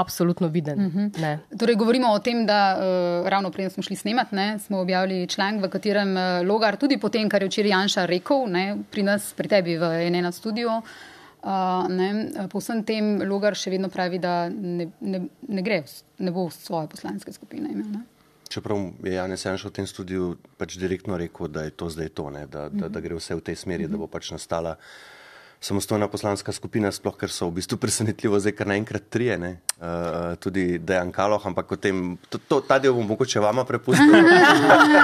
[0.00, 0.86] absolutno viden.
[0.86, 1.20] Uh -huh.
[1.20, 1.38] ne.
[1.58, 5.64] Torej, govorimo o tem, da uh, ravno prej smo šli snemati, ne, smo objavili članek,
[5.64, 9.32] v katerem uh, Logar, tudi po tem, kar je včeraj Janša rekel, ne, pri nas,
[9.32, 14.48] pri tebi v enem studiu, uh, ne, po vsem tem Logar še vedno pravi, da
[14.48, 15.82] ne, ne, ne gre,
[16.18, 17.86] ne bo svoje poslanske skupine imel.
[17.92, 18.04] Ne.
[18.48, 22.30] čeprav je Janes Janš v tem studiu pač direktno rekel, da je to zdaj to,
[22.30, 24.76] ne, da, da, da gre vse v tej smeri, da bo pač nastala
[25.60, 29.52] samostojna poslanska skupina, sploh ker so v bistvu presenetljivo zdaj kar naenkrat trije, ne?
[29.76, 34.12] Uh, tudi Dejan Kaloh, ampak o tem, to, to, ta del bom mogoče vama prepustil.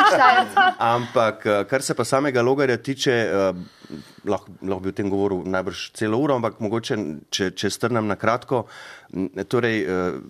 [0.94, 3.96] ampak uh, kar se pa samega logarja tiče, uh,
[4.28, 6.98] lahko, lahko bi o tem govoril najbrž celo uro, ampak mogoče,
[7.32, 8.66] če, če strnem na kratko,
[9.48, 10.20] torej uh,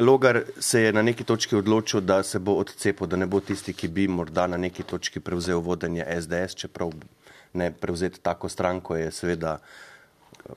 [0.00, 3.76] logar se je na neki točki odločil, da se bo odcepil, da ne bo tisti,
[3.76, 6.92] ki bi morda na neki točki prevzel vodenje SDS, čeprav
[7.52, 9.58] ne prevzeti tako stranko, je seveda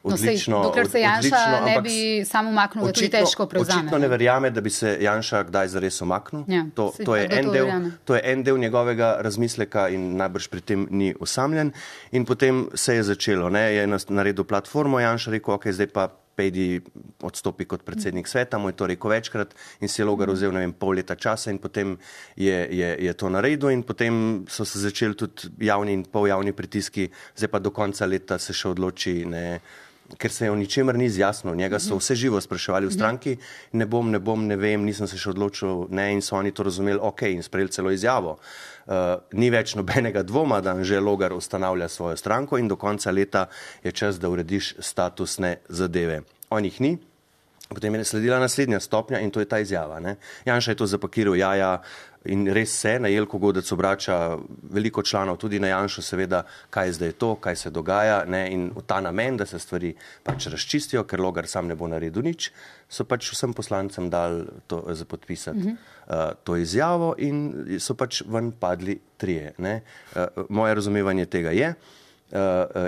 [0.04, 0.58] odlično.
[0.58, 3.78] No, sej, dokler se Janša odlično, ne bi samo umaknil, je to težko prevzeti.
[3.78, 6.44] Očitno ne verjame, da bi se Janša kdaj zares umaknil.
[6.48, 7.68] Ja, to, to, je to, del,
[8.06, 11.74] to je en del njegovega razmisleka in najbrž pri tem ni usamljen.
[12.12, 16.80] In potem se je začelo, ne, je naredil platformo, Janša rekel, ok, zdaj pa Pejdi
[17.28, 20.74] odstopi kot predsednik sveta, mu je to rekel večkrat in si je Logar vzel vem,
[20.74, 21.98] pol leta časa in potem
[22.36, 27.10] je, je, je to naredil in potem so se začeli tudi javni in poljavni pritiski,
[27.36, 29.60] zdaj pa do konca leta se še odloči, ne,
[30.18, 31.56] ker se je o ničemer ni izjasnil.
[31.56, 33.38] Njega so vse živo spraševali v stranki,
[33.72, 36.64] ne bom, ne bom, ne vem, nisem se še odločil, ne in so oni to
[36.64, 38.38] razumeli, ok, in sprejeli celo izjavo.
[38.82, 43.48] Uh, ni več nobenega dvoma, da že Logar ustanavlja svojo stranko in do konca leta
[43.84, 46.22] je čas, da urediš statusne zadeve.
[46.50, 46.98] On jih ni.
[47.72, 50.00] Potem je sledila naslednja stopnja in to je ta izjava.
[50.00, 50.18] Ne?
[50.46, 51.70] Janša je to zapakiral, ja, ja,
[52.26, 54.38] in res se na Jelko Godec obrača
[54.70, 58.24] veliko članov, tudi na Janšu, seveda, kaj je zdaj to, kaj se dogaja.
[58.26, 58.44] Ne?
[58.54, 59.94] In v ta namen, da se stvari
[60.24, 62.52] pač razčistijo, ker Logar sam ne bo naredil nič,
[62.90, 65.76] so pač vsem poslancem dali to za podpisati uh -huh.
[66.08, 69.54] uh, to izjavo in so pač ven padli trije.
[69.58, 71.74] Uh, moje razumevanje tega je,
[72.32, 72.38] uh,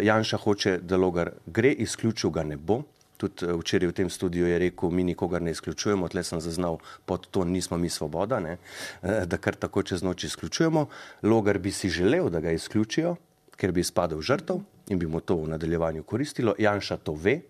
[0.01, 2.83] Janša hoče, da Logar gre, izključil ga ne bo
[3.17, 6.79] tudi eh, včeraj v tem studiu je rekel, mi nikogar ne izključujemo, tle sem zaznal
[7.05, 8.57] pod to, nismo mi svoboda, ne?
[9.03, 10.87] Eh, da kar tako čez noč izključujemo.
[11.23, 13.15] Logar bi si želel, da ga izključijo,
[13.57, 16.55] ker bi spadal žrtev in bi mu to v nadaljevanju koristilo.
[16.57, 17.41] Janša to ve.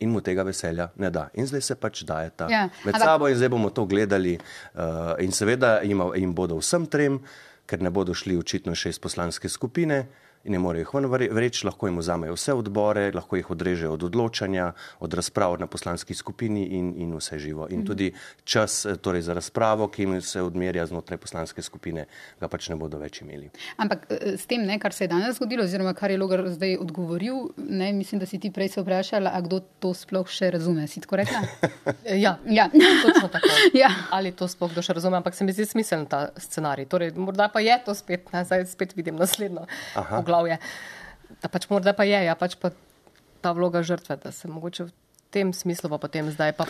[0.00, 1.28] In mu tega veselja ne da.
[1.34, 3.02] In zdaj se pač daje ta ja, med ampak...
[3.02, 4.36] sabo, in zdaj bomo to gledali.
[4.74, 7.18] Uh, in seveda jim, jim bodo vsem trem,
[7.66, 11.66] ker ne bodo šli očitno šest poslanske skupine, uh, in ne morejo jih ven vreči,
[11.66, 16.64] lahko jim vzamejo vse odbore, lahko jih odrežejo od odločanja, od razprav na poslanski skupini
[16.78, 17.66] in, in vse živo.
[17.70, 18.12] In tudi
[18.44, 22.06] čas torej za razpravo, ki jim se odmerja znotraj poslanske skupine,
[22.40, 23.50] ga pač ne bodo več imeli.
[23.76, 26.76] Ampak eh, s tem, ne, kar se je danes zgodilo, oziroma kar je Logar zdaj
[26.80, 30.86] odgovoril, ne, mislim, da si ti prej se vprašala, a kdo to sploh še razume.
[30.88, 31.42] Si tako rekla?
[32.24, 32.68] ja, ja.
[33.04, 33.52] točno tako.
[33.74, 33.90] Ja.
[34.14, 36.88] Ali to sploh kdo še razume, ampak se mi zdi smiseln ta scenarij.
[36.90, 39.66] Torej, morda pa je to spet, ne, zdaj spet vidim naslednjo.
[40.28, 40.60] Poglavje.
[41.40, 42.72] Da pač morda pa je, ja pač pa
[43.40, 44.92] ta vloga žrtve, da se mogoče v
[45.30, 46.64] tem smislu pa potem zdaj pa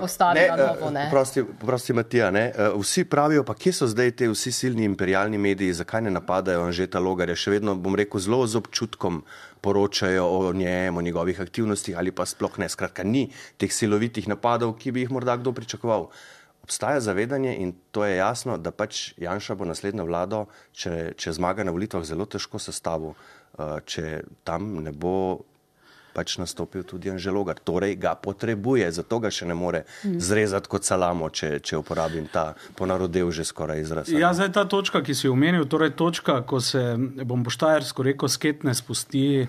[0.00, 0.90] postavi na novo.
[1.10, 2.52] Prosti, prosti Matija, ne?
[2.52, 6.66] Eh, vsi pravijo, pa kje so zdaj te vsi silni imperialni mediji, zakaj ne napadajo
[6.68, 9.22] Anžeta Logarja, še vedno, bom rekel, zelo z občutkom
[9.64, 12.68] poročajo o njem, o njegovih aktivnostih ali pa sploh ne.
[12.68, 16.10] Skratka, ni teh silovitih napadov, ki bi jih morda kdo pričakoval
[16.64, 21.64] obstaja zavedanje in to je jasno, da pač Janša bo naslednjo vlado, če, če zmaga
[21.64, 25.44] na volitvah, zelo težko sestavil, uh, če tam ne bo
[26.14, 27.58] pač nastopil tudi Anželogar.
[27.58, 32.52] Torej ga potrebuje, zato ga še ne more zrezati kot salamo, če, če uporabim ta
[32.78, 34.12] ponarodev že skoraj izraz.
[34.12, 36.82] Ja, zdaj ta točka, ki si omenil, torej točka, ko se,
[37.26, 39.48] bom poštajersko rekel, sketne spusti eh,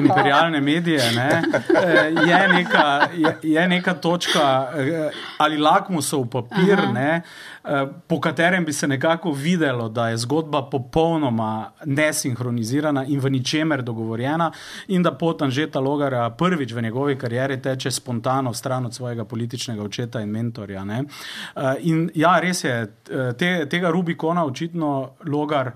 [0.00, 7.20] imperialne medije, ne, eh, je, neka, je, je neka točka eh, ali lakmusov papir, ne,
[7.20, 13.82] eh, po katerem bi se nekako videlo, da je zgodba popolnoma nesinhronizirana in v ničemer
[13.82, 14.50] dogovorjena
[14.88, 19.82] in da potem Anžeta Logara prvič v njegovi karieri teče spontano stran od svojega političnega
[19.82, 20.84] očeta in mentorja.
[20.84, 21.02] Ne?
[21.02, 22.74] Eh, in ja, res je,
[23.10, 25.72] eh, te, tega Rubikona očitno Logar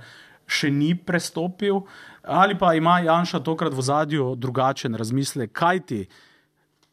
[0.47, 1.81] še ni prestopil,
[2.23, 6.07] ali pa ima Janša tokrat v zadju drugačen razmislek, kaj ti.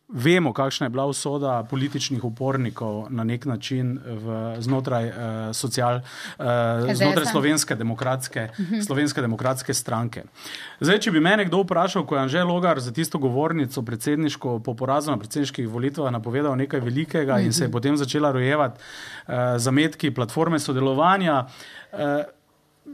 [0.09, 5.13] Vemo, kakšna je bila usoda političnih upornikov na nek način v, znotraj, uh,
[5.53, 8.73] social, uh, znotraj slovenske, demokratske, uh mhm.
[8.75, 8.85] -huh.
[8.85, 10.23] slovenske demokratske stranke.
[10.79, 14.73] Zdaj, če bi me kdo vprašal, ko je Anžel Logar za tisto govornico predsedniško po
[14.73, 17.45] porazu na predsedniških volitvah napovedal nekaj velikega uh -huh.
[17.45, 17.73] in se je mhm.
[17.73, 18.79] potem začela rojevati
[19.27, 21.45] uh, zametki platforme sodelovanja.
[21.93, 21.99] Uh,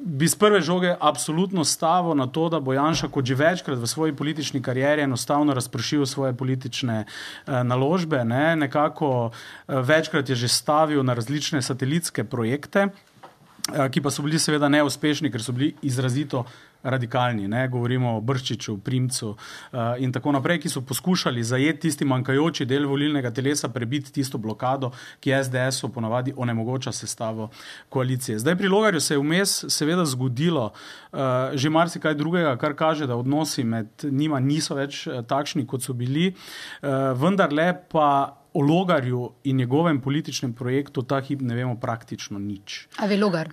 [0.04, 3.88] bi z prve žoge absolutno stavil na to, da bo Janša kot že večkrat v
[3.88, 8.26] svoji politični karieri enostavno razpršil svoje politične eh, naložbe.
[8.26, 8.56] Ne?
[8.56, 14.40] Nekako eh, večkrat je že stavil na različne satelitske projekte, eh, ki pa so bili
[14.40, 16.46] seveda neuspešni, ker so bili izrazito
[16.86, 17.48] radikalni.
[17.48, 17.68] Ne?
[17.68, 22.88] Govorimo o Brščiču, Primcu uh, in tako naprej, ki so poskušali zajeti tisti manjkajoči del
[22.88, 27.50] volilnega telesa, prebiti tisto blokado, ki SDS-u ponavadi onemogoča sestavo
[27.90, 28.40] koalicije.
[28.40, 31.20] Zdaj pri Logarju se je vmes seveda zgodilo uh,
[31.54, 35.94] že marsikaj drugega, kar kaže, da odnosi med njima niso več uh, takšni, kot so
[35.94, 38.42] bili, uh, vendar le pa.
[38.56, 42.86] O Logarju in njegovem političnem projektu ta hip ne vemo praktično nič.
[43.04, 43.50] A ve Logar?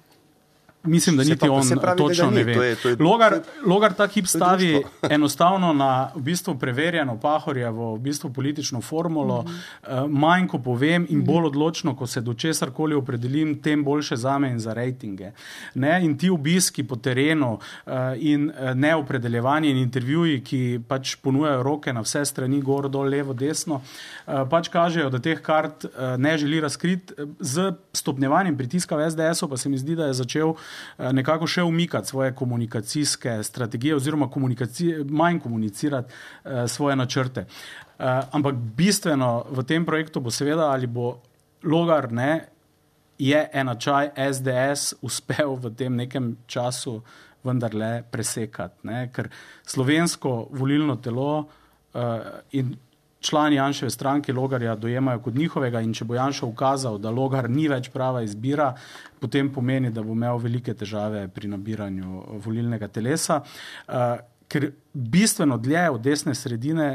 [0.84, 2.36] Mislim, da niti on pravi, točno ni.
[2.36, 2.54] ne ve.
[2.54, 7.94] To je, to je, Logar, Logar ta hip stavi enostavno na v bistvu preverjeno Pahorjevo
[7.94, 9.42] v bistvu politično formulo.
[9.42, 10.04] Mm -hmm.
[10.04, 14.16] uh, manj, ko povem, in bolj odločno, ko se do česar koli opredelim, tem boljše
[14.16, 15.30] za me in za rejtinge.
[15.74, 16.04] Ne?
[16.04, 21.92] In ti obiski po terenu uh, in uh, neopredeljevanje in intervjuji, ki pač ponujajo roke
[21.92, 26.38] na vse strani, gor, dol, levo, desno, uh, pač kažejo, da teh kart uh, ne
[26.38, 27.14] želi razkriti.
[27.40, 31.62] Z stopnjevanjem pritiska v SDS-u pa se mi zdi, da je začel eh, nekako še
[31.62, 37.46] umikati svoje komunikacijske strategije oziroma komunikaci manj komunicirati uh, svoje načrte.
[37.98, 41.16] Uh, ampak bistveno v tem projektu bo seveda, ali bo
[41.62, 42.48] logar, ne,
[43.18, 47.00] je enačaj SDS uspel v tem nekem času
[47.44, 48.86] vendarle presekati.
[48.88, 49.28] Ne, ker
[49.66, 52.74] slovensko volilno telo uh, in
[53.22, 57.68] člani Janševe stranke Logarja dojemajo kot njihovega in če bo Janša ukazal, da Logar ni
[57.70, 58.72] več prava izbira,
[59.20, 64.18] potem pomeni, da bo imel velike težave pri nabiranju volilnega telesa, uh,
[64.48, 66.90] ker bistveno dlje od desne sredine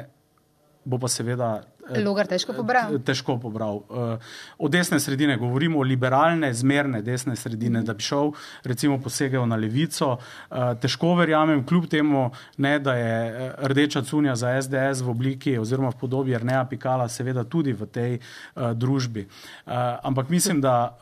[0.85, 1.55] bo pa seveda.
[2.03, 2.97] Logar težko pobral.
[3.05, 3.81] Težko pobral.
[3.87, 7.85] Uh, od desne sredine govorimo liberalne, zmerne desne sredine, mm.
[7.87, 8.33] da bi šel,
[8.63, 10.17] recimo, posegel na levico.
[10.17, 12.27] Uh, težko verjamem, kljub temu,
[12.57, 17.43] ne, da je rdeča cunja za SDS v obliki oziroma v podobi Rneja Pikala, seveda
[17.43, 19.27] tudi v tej uh, družbi.
[19.27, 19.73] Uh,
[20.03, 20.97] ampak mislim, da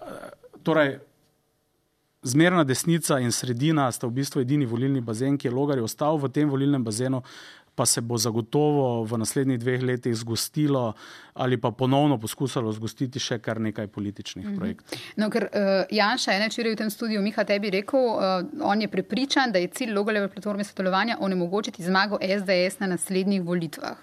[0.63, 0.97] torej,
[2.25, 6.31] zmerna desnica in sredina sta v bistvu edini volilni bazen, ki je logar ostal v
[6.33, 7.21] tem volilnem bazenu
[7.75, 10.93] pa se bo zagotovo v naslednjih dveh letih zgostilo
[11.33, 14.57] ali pa ponovno poskusilo zgostiti še kar nekaj političnih mm -hmm.
[14.57, 14.99] projektov.
[15.15, 18.21] No, ker uh, Janša je včeraj v tem studiu Miha tebi rekel, uh,
[18.61, 23.97] on je prepričan, da je cilj Logaleve platforme sodelovanja onemogočiti zmago SDS na naslednjih volitvah.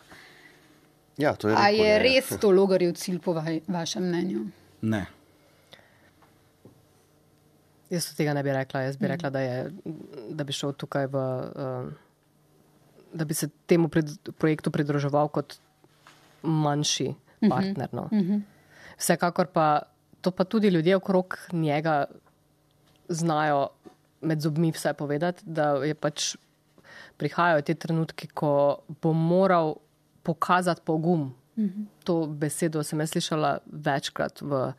[1.18, 1.98] Ja, to je A rekel, je ne.
[1.98, 4.46] res to Logarjev cilj po vaj, vašem mnenju?
[4.82, 5.06] Ne.
[7.90, 8.80] Jaz tega ne bi rekla.
[8.80, 9.72] Jaz bi rekla, da, je,
[10.30, 11.16] da bi šel tukaj v.
[11.16, 11.92] Uh,
[13.12, 15.56] da bi se temu pred, projektu pridruževal kot
[16.42, 17.12] manjši
[17.48, 17.88] partner.
[17.92, 18.08] No.
[18.98, 19.82] Vsekakor pa
[20.22, 22.04] to pa tudi ljudje okrog njega
[23.08, 23.68] znajo
[24.20, 26.36] med zobmi vse povedati, da je pač
[27.16, 29.74] prihajajo te trenutki, ko bo moral
[30.22, 31.32] pokazati pogum.
[32.04, 34.72] To besedo sem jaz slišala večkrat v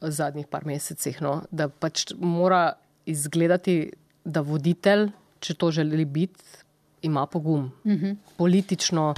[0.00, 1.42] zadnjih par mesecih, no?
[1.50, 2.72] da pač mora
[3.06, 3.92] izgledati,
[4.24, 5.08] da voditelj,
[5.40, 6.44] če to želi biti,
[7.02, 8.16] ima pogum, uh -huh.
[8.36, 9.14] politično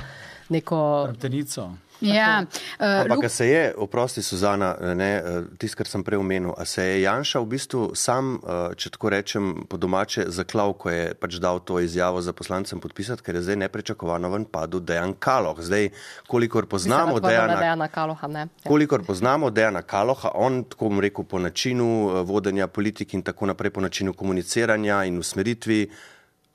[0.49, 1.07] neko.
[1.09, 1.71] Hrbtenico.
[2.01, 2.45] Ja,
[2.81, 5.23] uh, Ampak a se je, oprosti Suzana, ne,
[5.59, 8.39] tisto, kar sem prej omenil, a se je Janša v bistvu sam,
[8.77, 13.23] če tako rečem, po domače zaklav, ko je pač dal to izjavo za poslancem podpisati,
[13.23, 15.61] ker je zdaj neprečakovano ven padel Dejan Kaloh.
[15.61, 15.91] Zdaj,
[16.27, 18.47] kolikor poznamo Dejana, Dejana Kaloha, ne.
[18.49, 18.69] Ja.
[18.69, 23.77] Kolikor poznamo Dejana Kaloha, on, tako bom rekel, po načinu vodenja politik in tako naprej,
[23.77, 25.85] po načinu komuniciranja in usmeritvi,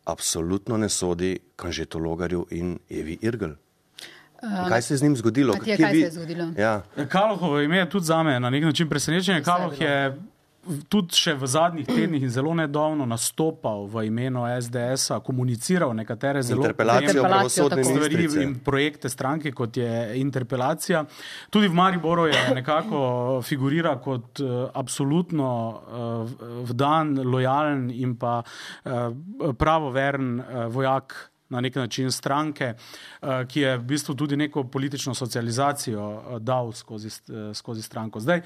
[0.05, 3.45] absolutno ne sodi kanžetologarju in Evi Irgl.
[4.43, 5.53] Um, kaj se je z njim zgodilo?
[5.57, 6.47] Matija, kaj se je zgodilo?
[6.57, 6.81] Ja.
[7.09, 9.43] Kalohovo ime je tudi za me na nek način presenečenje.
[9.43, 10.15] Kaloh je
[10.89, 16.69] tudi še v zadnjih tednih in zelo nedavno nastopal v imenu SDS-a, komuniciral nekatere zelo
[16.75, 19.91] pravosodne stvari in projekte stranke, kot je
[20.21, 21.05] interpelacija.
[21.53, 26.35] Tudi v Mariboru je nekako figurira kot uh, absolutno uh,
[26.69, 31.15] vdan, lojalen in pa uh, pravoveren uh, vojak
[31.49, 32.73] na nek način stranke,
[33.47, 37.09] ki je v bistvu tudi neko politično socializacijo dal skozi,
[37.53, 38.19] skozi stranko.
[38.19, 38.41] Zdaj,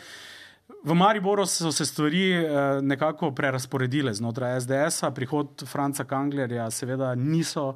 [0.83, 2.45] v Mariboru so se stvari
[2.81, 7.73] nekako prerasporedile znotraj SDS-a, prihod Franca Kanglerja seveda niso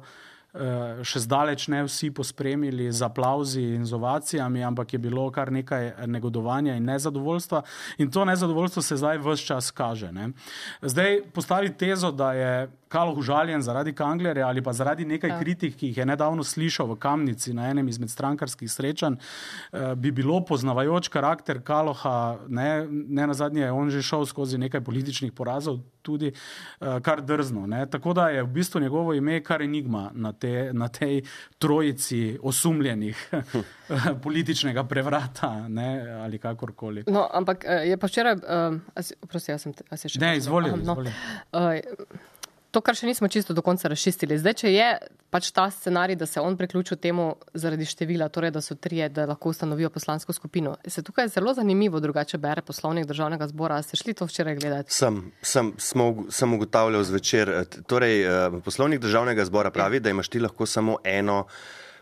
[1.02, 6.06] še zdaleč ne vsi pospremili z aplauzi in z ovacijami, ampak je bilo kar nekaj
[6.06, 7.62] negodovanja in nezadovoljstva.
[7.98, 10.12] In to nezadovoljstvo se zdaj vse čas kaže.
[10.12, 10.30] Ne.
[10.82, 15.38] Zdaj postaviti tezo, da je Kaloh užaljen zaradi Kanglerja ali pa zaradi nekaj ja.
[15.40, 19.18] kritik, ki jih je nedavno slišal v Kamnici na enem izmed strankarskih srečanj,
[19.96, 24.84] bi bilo poznavajoč karakter Kaloha, ne, ne na zadnje je on že šel skozi nekaj
[24.86, 26.30] političnih porazov, tudi
[26.78, 27.66] kar drzno.
[27.66, 27.86] Ne.
[27.90, 31.22] Tako da je v bistvu njegovo ime kar enigma na, te, na tej
[31.58, 33.30] trojici osumljenih
[34.24, 35.90] političnega prevrata ne,
[36.20, 37.04] ali kakorkoli.
[37.06, 40.22] No, ampak je pa včeraj, uh, prosim, jaz sem, jaz sem še.
[40.22, 40.70] Ne, izvoli.
[40.70, 42.30] Aha, no, uh,
[42.74, 44.38] to, kar še nismo čisto do konca razčistili.
[44.40, 44.88] Zdaj, če je
[45.34, 49.28] pač ta scenarij, da se on priključil temu zaradi števila, torej da so trije, da
[49.30, 53.80] lahko ustanovijo poslansko skupino, se tukaj zelo zanimivo drugače bere poslovnik državnega zbora.
[53.82, 54.94] Ste šli to včeraj gledati?
[54.94, 57.54] Sem, sem, smo, sem ugotavljal zvečer.
[57.90, 58.26] Torej,
[58.66, 61.44] poslovnik državnega zbora pravi, da imaš ti lahko samo eno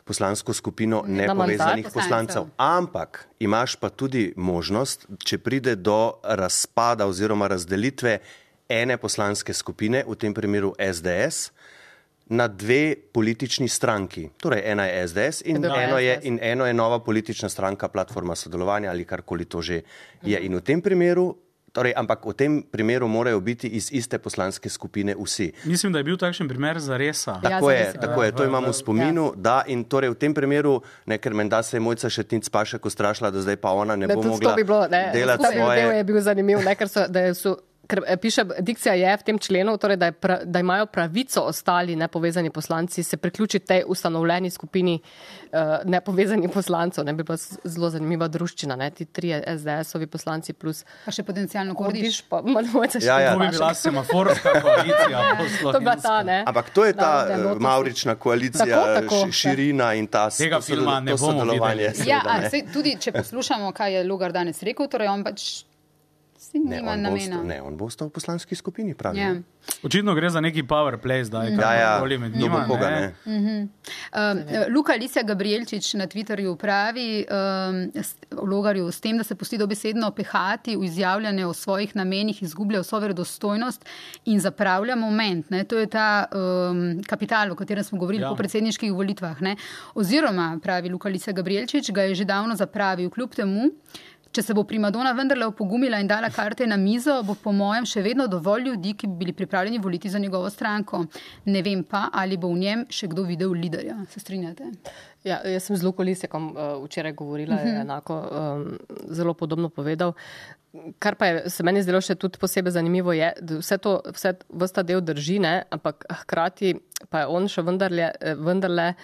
[0.04, 2.48] poslansko skupino nepovezanih poslancev.
[2.56, 8.18] Ampak imaš pa tudi možnost, če pride do razpada oziroma razdelitve
[8.72, 11.52] ene poslanske skupine, v tem primeru SDS,
[12.32, 14.28] na dve politični stranki.
[14.40, 18.90] Torej, ena je SDS in, eno je, in eno je nova politična stranka, platforma sodelovanja
[18.90, 19.82] ali karkoli to že
[20.22, 20.38] je.
[20.40, 21.34] In v tem primeru
[21.72, 25.52] Torej, ampak v tem primeru morajo biti iz iste poslanske skupine vsi.
[25.64, 27.24] Mislim, da je bil takšen primer za res.
[27.24, 29.24] Tako, ja, tako je, to imamo v spominu.
[29.32, 29.40] Ja.
[29.40, 32.66] Da, in torej v tem primeru, ne, ker menda se je mojca še tic pa
[32.68, 35.48] še ko strašila, da zdaj pa ona ne, ne bo mogla bi bilo, ne, delati
[35.48, 35.88] svoje.
[35.88, 37.56] To je bil zanimiv, ne, ker so, da so
[37.86, 41.96] ker eh, piše, dikcija je v tem členu, torej, da, pra, da imajo pravico ostali
[41.96, 45.00] nepovezani poslanci se priključiti tej ustanovljeni skupini
[45.52, 47.04] uh, nepovezanih poslancev.
[47.04, 48.90] Ne bi bila zelo zanimiva druščina, ne?
[48.90, 50.84] ti tri SDS-ovi poslanci plus.
[51.04, 52.22] Pa še potencijalno kordiš.
[52.28, 53.34] Pa, še ja, ja.
[53.34, 55.22] To bi bila semaforska koalicija.
[55.62, 56.38] to bi ta, ne?
[56.46, 61.00] Ampak to je ta da, uh, maurična koalicija, tako, tako, širina in ta Tega filma
[61.00, 61.92] ne bomo sodelovanje.
[62.06, 62.22] Ja,
[62.72, 65.64] tudi če poslušamo, kaj je Lugar danes rekel, torej on pač
[66.54, 67.36] ne, namena.
[67.38, 69.18] Bo, ne, on bo ostal v poslanski skupini, pravi.
[69.18, 69.34] Ja.
[69.82, 72.18] Očitno gre za neki power play zdaj, mm kaj ja, ja.
[72.18, 72.64] med njima.
[72.68, 73.00] Koga, ne?
[73.00, 73.38] Ne?
[73.38, 73.68] Mm -hmm.
[74.66, 80.10] uh, Luka Lisija Gabrielčič na Twitterju pravi um, logarju s tem, da se pusti dobesedno
[80.10, 83.84] pehati v izjavljanje o svojih namenih, izgublja vso verodostojnost
[84.24, 85.50] in zapravlja moment.
[85.50, 85.64] Ne?
[85.64, 88.28] To je ta um, kapital, o katerem smo govorili ja.
[88.28, 89.40] po predsedniških volitvah.
[89.40, 89.56] Ne?
[89.94, 93.70] Oziroma, pravi Luka Lisija Gabrielčič, ga je že davno zapravil, kljub temu.
[94.32, 98.00] Če se bo primadona vendarle opogumila in dala karte na mizo, bo po mojem še
[98.04, 101.02] vedno dovolj ljudi, ki bi bili pripravljeni voliti za njegovo stranko.
[101.52, 103.98] Ne vem pa, ali bo v njem še kdo videl liderja.
[104.08, 104.70] Se strinjate?
[105.28, 107.72] Ja, jaz sem z Luko Lisekom uh, včeraj govorila, uh -huh.
[107.72, 107.80] mhm.
[107.80, 108.78] enako um,
[109.08, 110.14] zelo podobno povedal.
[110.98, 114.34] Kar pa je se meni zdelo še tudi posebej zanimivo, je, da vse to, vse
[114.48, 116.74] vsta del drži, ne, ampak hkrati
[117.10, 118.12] pa je on še vendarle.
[118.36, 118.94] vendarle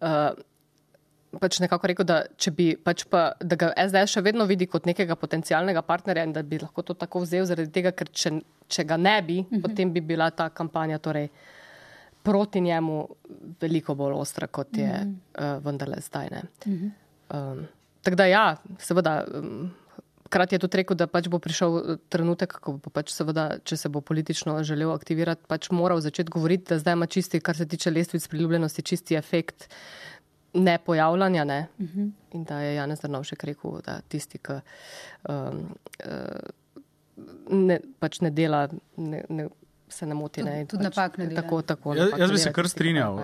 [0.00, 0.30] uh,
[1.36, 2.22] pač nekako rekel, da,
[2.56, 6.42] bi, pač pa, da ga SDS še vedno vidi kot nekega potencialnega partnerja in da
[6.42, 9.56] bi lahko to tako vzel, zaradi tega, ker če, če ga ne bi, uh mhm.
[9.56, 9.62] -huh.
[9.62, 11.28] potem bi bila ta kampanja torej,
[12.22, 13.08] proti njemu
[13.60, 15.56] veliko bolj ostra, kot je uh -huh.
[15.56, 16.26] uh, vendarle zdaj.
[16.26, 16.90] Uh -huh.
[17.34, 17.66] um,
[18.02, 19.24] tako da ja, seveda.
[19.34, 19.70] Um,
[20.28, 23.76] Krat je tudi rekel, da pač bo prišel uh, trenutek, ko bo pač seveda, če
[23.76, 27.68] se bo politično želel aktivirati, pač moral začeti govoriti, da zdaj ima čisti, kar se
[27.68, 29.68] tiče lestvic priljubljenosti, čisti efekt
[30.54, 31.44] ne pojavljanja.
[31.44, 31.66] Ne?
[31.78, 32.00] Uh mhm.
[32.00, 32.10] -huh.
[32.32, 34.52] In da je Janez Drnovšek rekel, da tisti, ki
[35.28, 35.76] um,
[36.06, 38.68] uh, ne, pač ne dela.
[38.96, 39.48] Ne, ne,
[39.90, 40.66] Se ne moti, ne.
[40.68, 41.42] Tudi pač, napak ne dela.
[41.42, 43.22] Tako, tako, jaz, jaz bi se kar strinjal uh,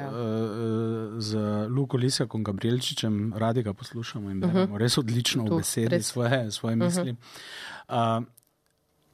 [1.21, 1.37] z
[1.69, 4.79] Luko Lisjakom Gabrielčičem, radi ga poslušamo in beremo uh -huh.
[4.79, 7.11] res odlično v besedi svoje, svoje misli.
[7.11, 7.17] Uh
[7.89, 8.19] -huh.
[8.19, 8.25] uh,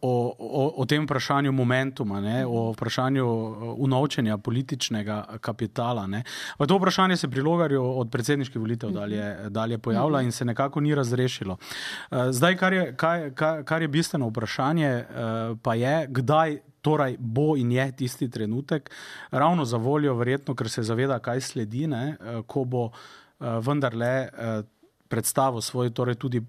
[0.03, 6.09] o, o, o tem vprašanju momentuma, ne, o vprašanju uh, unovčenja političnega kapitala.
[6.69, 10.95] To vprašanje se pri Logarju od predsedniških volitev dalje, dalje pojavlja in se nekako ni
[10.95, 11.57] razrešilo.
[12.11, 16.59] Uh, zdaj, kar je, kar, kar je bistveno vprašanje, uh, pa je, kdaj.
[16.81, 18.91] Torej, bo in je tisti trenutek,
[19.31, 22.17] ravno za voljo, verjetno, ker se zaveda, kaj sledi, ne,
[22.49, 22.87] ko bo
[23.37, 24.31] vendarle
[25.09, 26.41] predstavil svoj, torej tudi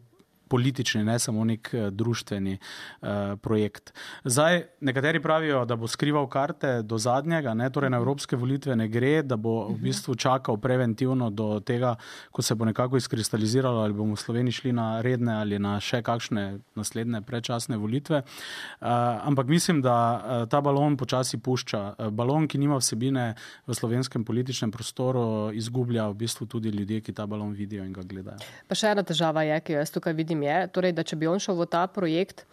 [0.51, 3.07] politični, ne samo nek uh, društveni uh,
[3.41, 3.93] projekt.
[4.23, 8.87] Zdaj, nekateri pravijo, da bo skrival karte do zadnjega, ne, torej na evropske volitve ne
[8.91, 11.95] gre, da bo v bistvu čakal preventivno do tega,
[12.31, 16.01] ko se bo nekako izkristaliziralo, ali bomo v Sloveniji šli na redne ali na še
[16.05, 18.21] kakšne naslednje predčasne volitve.
[18.21, 18.87] Uh,
[19.27, 21.81] ampak mislim, da uh, ta balon počasi pušča.
[21.97, 23.33] Uh, balon, ki nima vsebine
[23.67, 28.03] v slovenskem političnem prostoru, izgublja v bistvu tudi ljudje, ki ta balon vidijo in ga
[28.05, 28.41] gledajo.
[28.67, 31.29] Pa še ena težava je, ki jo jaz tukaj vidim je, torej, da če bi
[31.29, 32.45] on šel v ta projekt,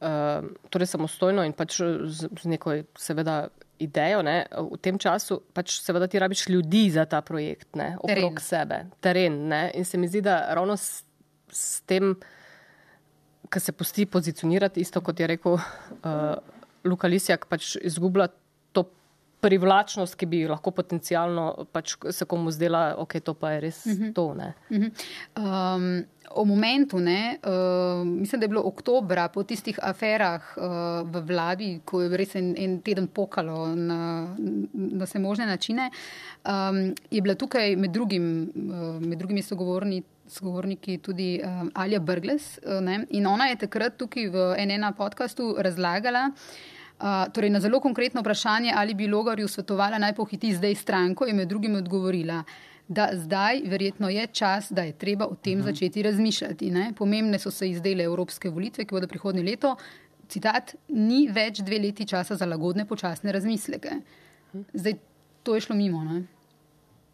[0.00, 3.48] uh, torej samostojno in pač z, z neko, seveda,
[3.78, 8.38] idejo, ne, v tem času pač seveda ti rabiš ljudi za ta projekt, ne, okrog
[8.38, 8.42] teren.
[8.42, 9.38] sebe, teren.
[9.48, 11.04] Ne, in se mi zdi, da ravno s,
[11.50, 12.16] s tem,
[13.48, 15.62] kar se pusti pozicionirati, isto kot je rekel uh,
[16.84, 18.28] Luka Lisjak, pač izgublja
[19.40, 23.86] privlačnost, ki bi lahko potencialno pač se komu zdela, da okay, to pa je res
[23.86, 24.04] uh mhm.
[24.04, 24.14] -huh.
[24.14, 24.24] to.
[24.26, 24.36] Uh
[24.70, 24.90] -huh.
[25.36, 30.62] um, o momentu, ne, uh, mislim, da je bilo oktobra po tistih aferah uh,
[31.10, 34.34] v vladi, ko je res en, en teden pokalo na,
[34.72, 35.90] na vse možne načine,
[36.44, 40.02] um, je bila tukaj med drugim, uh, med drugimi sogovorni.
[40.28, 42.58] Sogovorniki tudi um, Alja Brgles.
[42.58, 46.30] Uh, in ona je takrat tukaj v enem podkastu razlagala,
[46.98, 51.34] Uh, torej, na zelo konkretno vprašanje, ali bi Logarju svetovala naj pohiti zdaj stranko, je
[51.34, 52.42] med drugim odgovorila,
[52.88, 55.70] da zdaj verjetno je čas, da je treba o tem uh -huh.
[55.70, 56.70] začeti razmišljati.
[56.70, 56.92] Ne?
[56.98, 59.76] Pomembne so se izdele evropske volitve, ki bodo prihodnje leto.
[60.28, 63.90] Citat, ni več dve leti časa za lagodne, počasne razmisleke.
[64.72, 64.94] Zdaj,
[65.42, 66.04] to je šlo mimo.
[66.04, 66.22] Ne?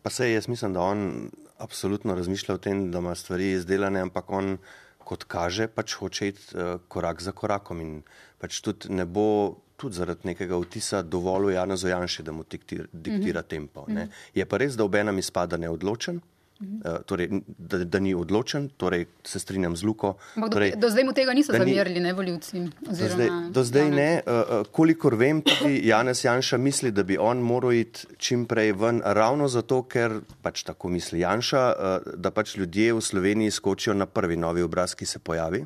[0.03, 4.31] Pa se jaz mislim, da on absolutno razmišlja o tem, da ima stvari izdelane, ampak
[4.31, 4.59] on,
[4.99, 8.03] kot kaže, pač hoče iti uh, korak za korakom in
[8.39, 13.41] pač tudi ne bo tudi zaradi nekega vtisa dovolj Jana Zojanši, da mu diktira, diktira
[13.41, 13.49] mm -hmm.
[13.49, 13.85] tempo.
[13.89, 14.09] Ne.
[14.35, 16.21] Je pa res, da ob enem izpada neodločen.
[16.61, 17.29] Uh, torej,
[17.59, 20.15] da, da ni odločen, torej se strinjam z Luko.
[20.51, 22.61] Torej, do, do zdaj mu tega niso zamerili, ne voljivci.
[22.81, 24.23] Do zdaj, do zdaj ne.
[24.27, 29.03] Uh, kolikor vem, tudi Janez Janša misli, da bi on moral iti čim prej ven,
[29.05, 34.07] ravno zato, ker pač tako misli Janša, uh, da pač ljudje v Sloveniji skočijo na
[34.07, 35.65] prvi novi obraz, ki se pojavi.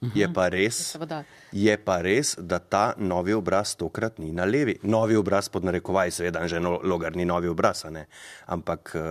[0.00, 0.96] Je pa, res,
[1.52, 4.78] je pa res, da ta novi obraz tokrat ni na levi.
[4.88, 7.84] Novi obraz pod narekovaj, seveda, že no, logar ni novi obraz,
[8.48, 9.02] ampak eh,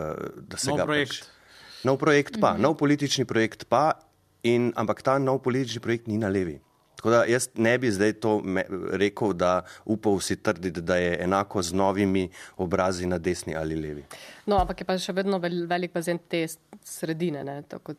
[0.49, 1.19] da se nov ga projekt.
[1.21, 2.61] Pač, nov projekt pa, mm -hmm.
[2.65, 4.01] nov politični projekt pa,
[4.41, 6.57] in, ampak ta nov politični projekt ni na levi.
[6.95, 11.23] Tako da jaz ne bi zdaj to me, rekel, da upal si trditi, da je
[11.23, 14.03] enako z novimi obrazi na desni ali levi.
[14.45, 16.47] No, ampak je pa še vedno velik bazen te
[16.83, 17.43] sredine.
[17.43, 17.95] Ne, uh,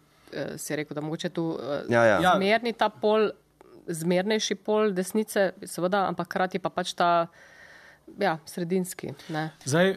[0.56, 2.34] si rekel, da mogoče tu uh, ja, ja.
[2.36, 3.30] zmerni ta pol,
[3.86, 7.10] zmernejši pol desnice, seveda, ampak hkrati pa pač ta
[8.18, 9.14] ja, sredinski.
[9.28, 9.50] Ne.
[9.64, 9.96] Zdaj,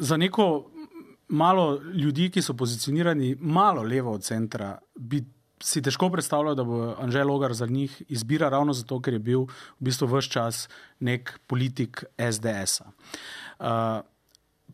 [0.00, 0.70] za neko
[1.28, 5.22] malo ljudi, ki so pozicionirani malo levo od centra, bi
[5.62, 9.44] si težko predstavljal, da bo Anžel Logar za njih izbira ravno zato, ker je bil
[9.44, 10.68] v bistvu vse čas
[11.00, 12.90] nek politik SDS-a.
[13.60, 14.00] Uh,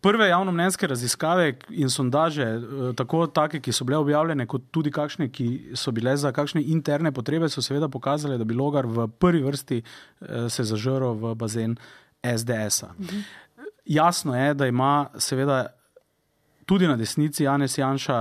[0.07, 2.61] prve javnomnenjske raziskave in sondaže, eh,
[2.97, 7.13] tako take, ki so bile objavljene, kot tudi kakšne, ki so bile za kakšne interne
[7.13, 11.75] potrebe, so seveda pokazale, da bi Logar v prvi vrsti eh, se zažrl v bazen
[12.23, 12.93] SDS-a.
[12.99, 13.25] Mhm.
[13.87, 15.67] Jasno je, da ima seveda
[16.67, 18.21] tudi na desnici Janes Janša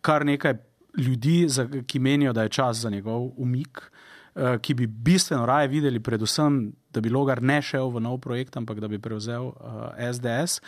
[0.00, 0.54] kar nekaj
[0.98, 1.46] ljudi,
[1.86, 3.92] ki menijo, da je čas za njegov umik.
[4.34, 8.56] Eh, ki bi bistveno raje videli, predvsem, da bi Logar ne šel v nov projekt,
[8.56, 9.54] ampak da bi prevzel uh,
[9.96, 10.60] eh, SDS.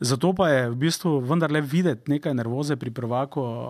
[0.00, 3.68] Zato pa je v bistvu vendarle videti nekaj nervoze pri prvaku uh,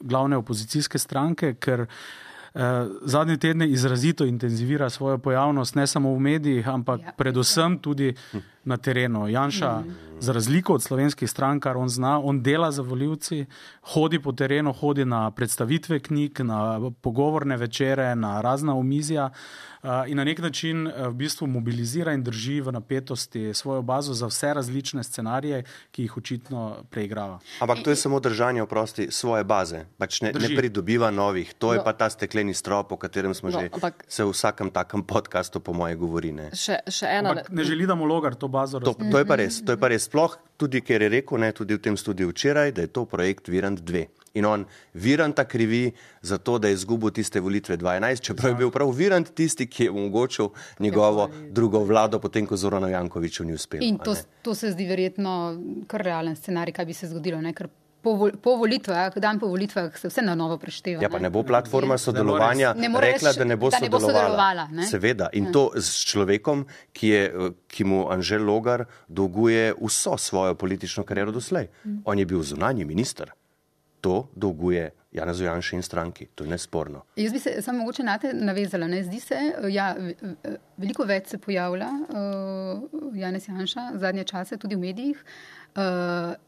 [0.00, 1.88] glavne opozicijske stranke, ker uh,
[3.02, 7.12] zadnje tedne izrazito intenzivira svojo pojavnost ne samo v medijih, ampak ja.
[7.16, 8.14] predvsem tudi
[8.64, 9.28] na terenu.
[9.28, 9.96] Janša, mm.
[10.20, 13.46] za razliko od slovenskih strank, kar on zna, on dela za voljivci,
[13.82, 19.30] hodi po terenu, hodi na predstavitve knjig, na pogovorne večere, na razna omizja.
[20.06, 24.54] In na nek način v bistvu mobilizira in drži v napetosti svojo bazo za vse
[24.54, 27.38] različne scenarije, ki jih očitno preigrava.
[27.60, 31.54] Ampak to je samo držanje oprosti svoje baze, pač ne, ne pridobiva novih.
[31.58, 31.72] To no.
[31.72, 35.02] je pa ta stekleni strop, o katerem smo no, že ampak, se v vsakem takem
[35.02, 36.32] podkastu, po moje, govori.
[36.32, 38.84] Ne, še, še ena, ampak ne želi, da mu logar to bazo razvija.
[38.84, 40.06] To, to je pa res, to je pa res.
[40.08, 43.48] Sploh tudi, ker je rekel, ne, tudi v tem studiu včeraj, da je to projekt
[43.48, 44.04] Virant 2.
[44.38, 45.92] In on Viranta krivi
[46.22, 49.88] za to, da je izgubil tiste volitve 2011, čeprav je bil prav Virant tisti, ki
[49.88, 53.84] je omogočil njegovo drugo vlado, potem ko Zorano Jankoviču ni uspelo.
[53.84, 55.56] In to, to se zdi verjetno
[55.86, 57.40] kar realen scenarij, kaj bi se zgodilo.
[57.40, 57.54] Ne?
[58.08, 61.02] Po, vol, po volitvah, dan po volitvah, se vse na novo prešteva.
[61.04, 64.24] Ja, pa ne bo platforma sodelovanja ne rekla, da ne bo, da ne bo sodelovala.
[64.24, 64.86] sodelovala ne?
[64.88, 65.28] Seveda.
[65.36, 65.52] In ja.
[65.52, 66.64] to s človekom,
[66.96, 71.68] ki, je, ki mu Anžel Logar dolguje vso svojo politično kariero doslej.
[71.84, 72.00] Mm.
[72.08, 73.36] On je bil zunanji minister
[74.00, 76.26] to dolguje Janezu Janšu in stranki.
[76.34, 77.02] To je nesporno.
[77.16, 78.86] Jaz bi se samo mogoče na te navezala.
[78.86, 79.02] Ne?
[79.04, 79.36] Zdi se,
[79.70, 79.96] ja,
[80.76, 85.24] veliko več se pojavlja uh, Janez Janša zadnje čase, tudi v medijih.
[85.24, 85.57] Uh,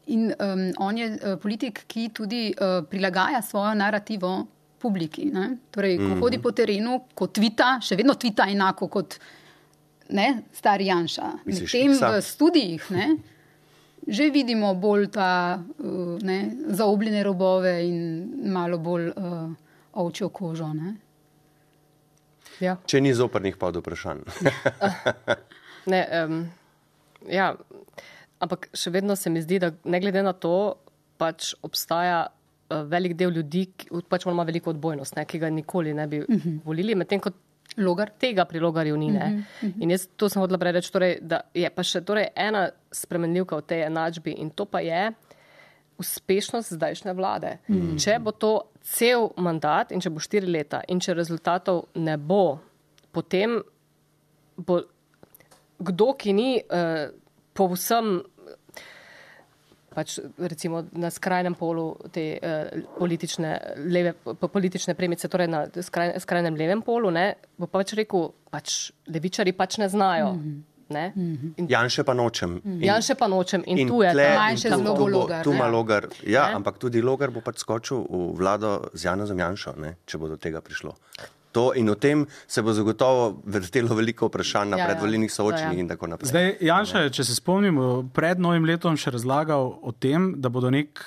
[0.05, 4.47] in um, on je uh, politik, ki tudi uh, prilagaja svojo narativo
[4.81, 5.25] publiki.
[5.25, 5.57] Ne?
[5.71, 6.19] Torej, ko mm -hmm.
[6.19, 9.19] hodi po terenu, ko tvita, še vedno tvita enako kot
[10.09, 11.31] ne, stari Janša.
[11.45, 12.91] Medtem v studijih.
[12.91, 13.17] Ne?
[14.07, 19.51] že vidimo bolj ta uh, ne, zaobljene robove in malo bolj uh,
[19.93, 20.73] ovčjo kožo.
[22.59, 22.77] Ja.
[22.85, 24.25] Če ni zoprnih pa od vprašanj.
[25.93, 26.51] ne, um,
[27.29, 27.55] ja,
[28.41, 30.75] ampak še vedno se mi zdi, da ne glede na to,
[31.21, 35.93] pač obstaja uh, velik del ljudi, ki pač ima veliko odbojnost, ne, ki ga nikoli
[35.93, 36.37] ne bi uh mhm.
[36.49, 36.59] -huh.
[36.65, 37.31] volili, medtem ko
[37.77, 38.09] Logar.
[38.19, 39.07] Tega pri logarju ni.
[39.07, 39.73] Uh -huh, uh -huh.
[39.79, 43.61] In jaz to sem hodila preveč, torej, da je pa še torej, ena spremenljivka v
[43.61, 45.11] tej enačbi in to pa je
[45.97, 47.57] uspešnost zdajšnje vlade.
[47.67, 48.03] Uh -huh.
[48.03, 52.59] Če bo to cel mandat in če bo štiri leta in če rezultatov ne bo,
[53.11, 53.61] potem
[54.57, 54.81] bo
[55.79, 57.09] kdo, ki ni uh,
[57.53, 58.21] povsem
[59.95, 63.51] pač recimo na skrajnem polu te uh, politične,
[63.91, 69.53] leve, politične premice, torej na skraj, skrajnem levem polu, ne, bo pač rekel, pač levičari
[69.53, 70.33] pač ne znajo.
[70.33, 70.59] Mm -hmm.
[70.91, 71.13] Ne?
[71.69, 72.61] Janše pa nočem.
[72.65, 75.43] In, Janše pa nočem in, in tu je ta manjši zelo logar.
[75.43, 76.07] Tu ima logar.
[76.27, 76.55] Ja, ne?
[76.55, 79.95] ampak tudi logar bo pač skočil v vlado z Janozom Janšo, ne?
[80.05, 80.95] če bo do tega prišlo.
[81.51, 84.91] To in o tem se bo zagotovo vrtelo veliko vprašanj na ja, ja.
[84.91, 85.83] predvoljenih soočenjih ja.
[85.83, 86.31] in tako naprej.
[86.31, 91.03] Zdaj, Janša, če se spomnimo, pred novim letom še razlagal o tem, da bodo nek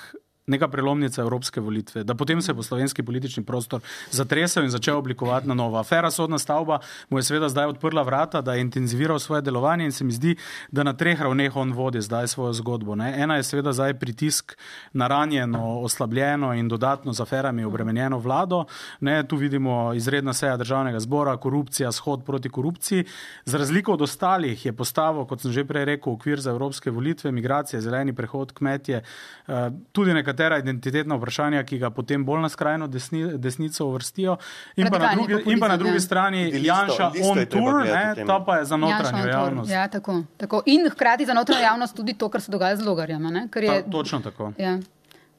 [0.47, 3.81] neka prelomnica evropske volitve, da potem se bo slovenski politični prostor
[4.11, 5.77] zatresel in začel oblikovati na novo.
[5.77, 6.79] Afera sodna stavba
[7.09, 10.35] mu je seveda zdaj odprla vrata, da je intenziviral svoje delovanje in se mi zdi,
[10.71, 12.95] da na treh ravneh on vodi zdaj svojo zgodbo.
[12.95, 13.13] Ne.
[13.21, 14.57] Ena je seveda zdaj pritisk
[14.93, 18.65] na ranjeno, oslabljeno in dodatno z aferami obremenjeno vlado.
[18.99, 23.05] Ne, tu vidimo izredna seja državnega zbora, korupcija, shod proti korupciji.
[23.45, 27.31] Z razliko od ostalih je postavil, kot sem že prej rekel, okvir za evropske volitve,
[27.31, 29.01] migracije, zeleni prehod, kmetje,
[29.47, 34.37] eh, tudi nekaj nekatera identitetna vprašanja, ki ga potem bolj na skrajno desni, desnico uvrstijo.
[34.75, 38.65] In pa, drugi, in pa na drugi strani Janša on tour, ne, ta pa je
[38.65, 39.71] za notranjo javnost.
[39.71, 40.63] Ja, tako, tako.
[40.65, 43.25] In hkrati za notranjo javnost tudi to, kar se dogaja z logarjem.
[43.55, 43.83] Je...
[43.91, 44.51] Točno tako.
[44.57, 44.79] Ja.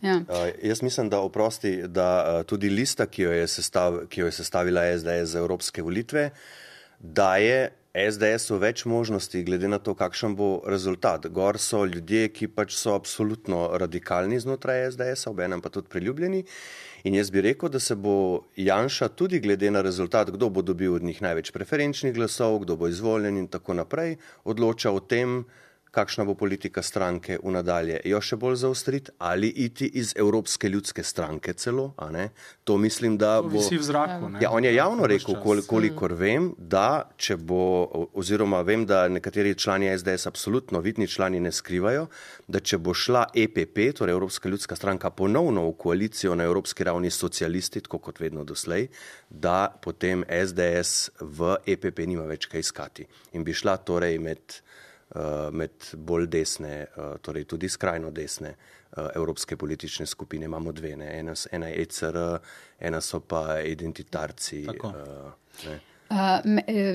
[0.02, 0.16] Ja.
[0.16, 4.26] Uh, jaz mislim, da oprosti, da uh, tudi lista, ki jo je, sestav, ki jo
[4.26, 6.30] je sestavila SDS za evropske volitve,
[7.00, 11.24] daje SDS-u več možnosti, glede na to, kakšen bo rezultat.
[11.32, 16.42] Gor so ljudje, ki pač so absolutno radikalni znotraj SDS-a, obenem pa tudi priljubljeni.
[17.08, 20.98] In jaz bi rekel, da se bo Janša tudi glede na rezultat, kdo bo dobil
[20.98, 25.46] od njih največ preferenčnih glasov, kdo bo izvoljen in tako naprej, odločal o tem,
[25.96, 31.02] kakšna bo politika stranke v nadalje, jo še bolj zaostriti ali iti iz Evropske ljudske
[31.02, 31.92] stranke celo.
[32.68, 33.56] To mislim, da bo.
[33.60, 34.30] Vsi v zraku.
[34.42, 37.62] Ja, on je javno rekel, kol, kolikor vem, da če bo,
[38.12, 42.08] oziroma vem, da nekateri člani SDS absolutno vidni člani ne skrivajo,
[42.46, 47.10] da če bo šla EPP, torej Evropska ljudska stranka, ponovno v koalicijo na evropski ravni
[47.10, 48.90] socialisti, tako kot vedno doslej,
[49.30, 53.08] da potem SDS v EPP nima več kaj iskati.
[53.32, 54.60] In bi šla torej med
[55.52, 60.44] med bolj desne, eh, torej tudi skrajno desne eh, evropske politične skupine.
[60.44, 61.24] Imamo dve, ne?
[61.52, 62.18] ena je ECR,
[62.80, 64.64] ena so pa identitarci.
[64.66, 64.92] Tako.
[66.06, 66.38] Uh,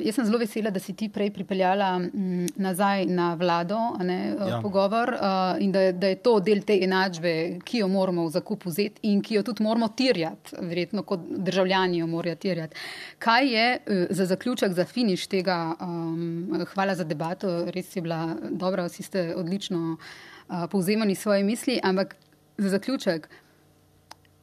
[0.05, 4.20] jaz sem zelo vesela, da si ti prej pripeljala m, mm, nazaj na vlado ne,
[4.38, 4.59] uh, ja.
[4.64, 7.34] pogovor uh, in da, da je to del te enačbe,
[7.68, 11.99] ki jo moramo v zakup vzeti in ki jo tudi moramo tirjati, verjetno kot državljani
[11.99, 12.80] jo morajo tirjati.
[13.20, 13.68] Kaj je
[14.16, 15.59] za zaključek, za finiš tega?
[15.82, 21.82] Um, hvala za debato, res je bila dobra, vsi ste odlično uh, povzemali svoje misli,
[21.84, 22.16] ampak
[22.57, 23.28] za zaključek,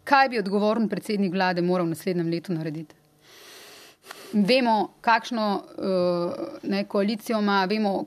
[0.04, 2.97] kaj bi odgovoren predsednik vlade moral v naslednjem letu narediti?
[4.32, 6.32] Vemo, kakšno uh,
[6.62, 8.04] ne, koalicijo ima, vemo,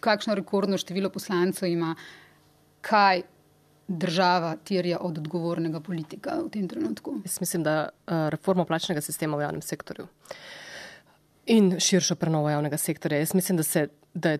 [0.00, 1.94] kakšno rekordno število poslancev ima,
[2.80, 3.22] kaj
[3.88, 7.20] država terja od odgovornega politika v tem trenutku.
[7.24, 10.06] Jaz mislim, da uh, reforma plačnega sistema v javnem sektorju
[11.46, 13.18] in širšo prenovo javnega sektorja.
[13.18, 14.38] Jaz mislim, da, se, da je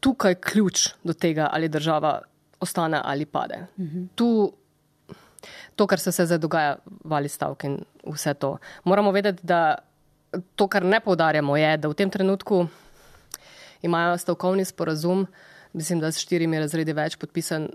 [0.00, 2.20] tukaj ključ do tega, ali država
[2.60, 3.66] ostane ali pade.
[3.76, 3.98] Uh mhm.
[3.98, 4.08] -huh.
[4.14, 4.52] tu,
[5.76, 8.58] to, kar se zdaj dogaja, vali stavke in vse to.
[8.84, 9.78] Moramo vedeti, da
[10.54, 12.66] to, kar ne povdarjamo, je, da v tem trenutku
[13.82, 15.26] imajo stavkovni sporazum,
[15.72, 17.68] mislim, da s štirimi razredi več podpisan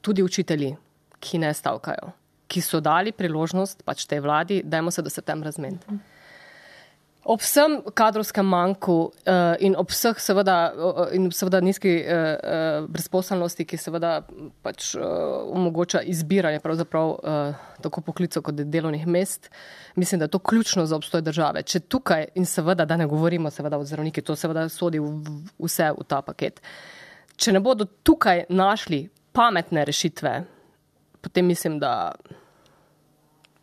[0.00, 0.74] tudi učitelji,
[1.20, 2.12] ki ne stavkajo,
[2.48, 5.98] ki so dali priložnost pač tej vladi, dajmo se do septembra zmeniti.
[7.24, 12.86] Ob vsem kadrovskem manjku uh, in ob vseh seveda, uh, in seveda nizki uh, uh,
[12.88, 14.12] brezposelnosti, ki seveda
[14.64, 15.02] pač uh,
[15.52, 19.50] omogoča izbiranje uh, tako poklicov kot delovnih mest,
[19.96, 21.62] mislim, da je to ključno za obstoj države.
[21.62, 25.68] Če tukaj in seveda, da ne govorimo seveda o zdravniki, to seveda sodi v, v
[25.68, 26.62] vse v ta paket.
[27.36, 30.44] Če ne bodo tukaj našli pametne rešitve,
[31.20, 32.14] potem mislim, da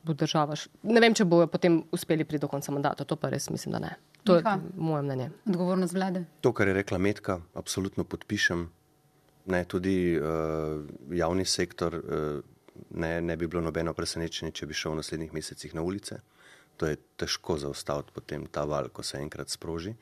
[0.08, 0.56] bo država.
[0.88, 3.84] Ne vem, če bojo potem uspeli priti do konca mandata, to pa res mislim, da
[3.84, 3.94] ne.
[4.28, 5.30] To Miha, je moje mnenje.
[5.48, 6.26] Odgovornost vlade.
[6.42, 8.68] To, kar je rekla Metka, absolutno podpišem.
[9.48, 10.82] Ne, tudi uh,
[11.16, 12.42] javni sektor uh,
[12.90, 16.20] ne, ne bi bilo nobeno presenečenje, če bi šel v naslednjih mesecih na ulice.
[16.78, 19.96] To je težko zaustaviti potem ta val, ko se enkrat sproži.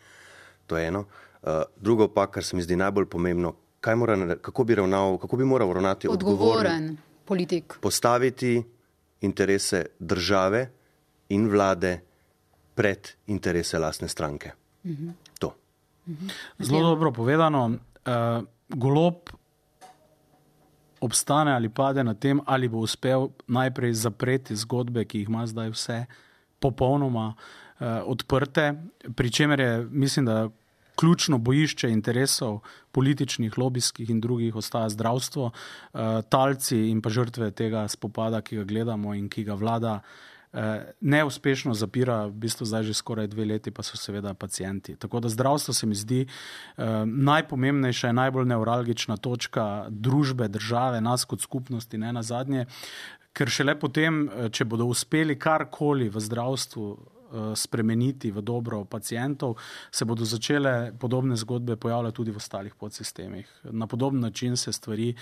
[0.67, 1.05] To je eno.
[1.45, 3.53] Uh, drugo pa, kar se mi zdi najbolj pomembno,
[3.95, 7.77] mora, kako, bi ravnal, kako bi moral ravnati odgovoren, odgovoren politik.
[7.81, 8.63] Postaviti
[9.25, 10.67] interese države
[11.29, 11.99] in vlade
[12.75, 14.51] pred interese lastne stranke.
[14.85, 15.09] Mhm.
[15.39, 15.55] To.
[16.07, 16.27] Mhm.
[16.59, 17.65] Zelo dobro povedano.
[18.05, 19.15] Uh, golob
[20.99, 25.69] obstane ali pade na tem, ali bo uspel najprej zapreti zgodbe, ki jih ima zdaj
[25.69, 26.05] vse
[26.59, 28.73] popolnoma uh, odprte,
[29.15, 30.49] pri čemer je, mislim, da
[30.95, 32.59] ključno bojišče interesov
[32.91, 35.51] političnih, lobijskih in drugih ostaja zdravstvo,
[36.29, 39.99] talci in pa žrtve tega spopada, ki ga gledamo in ki ga vlada
[41.01, 44.95] neuspešno zapira, v bistvu zdaj že skoraj dve leti, pa so seveda pacijenti.
[44.95, 46.21] Tako da zdravstvo se mi zdi
[47.05, 52.65] najpomembnejša in najbolj neuralgična točka družbe, države, nas kot skupnosti, ne na zadnje.
[53.35, 57.14] Ker šele potem, če bodo uspeli karkoli v zdravstvu
[57.55, 59.55] spremeniti v dobro pacijentov,
[59.91, 63.49] se bodo začele podobne zgodbe pojavljati tudi v ostalih podsistemih.
[63.63, 65.15] Na podoben način se stvari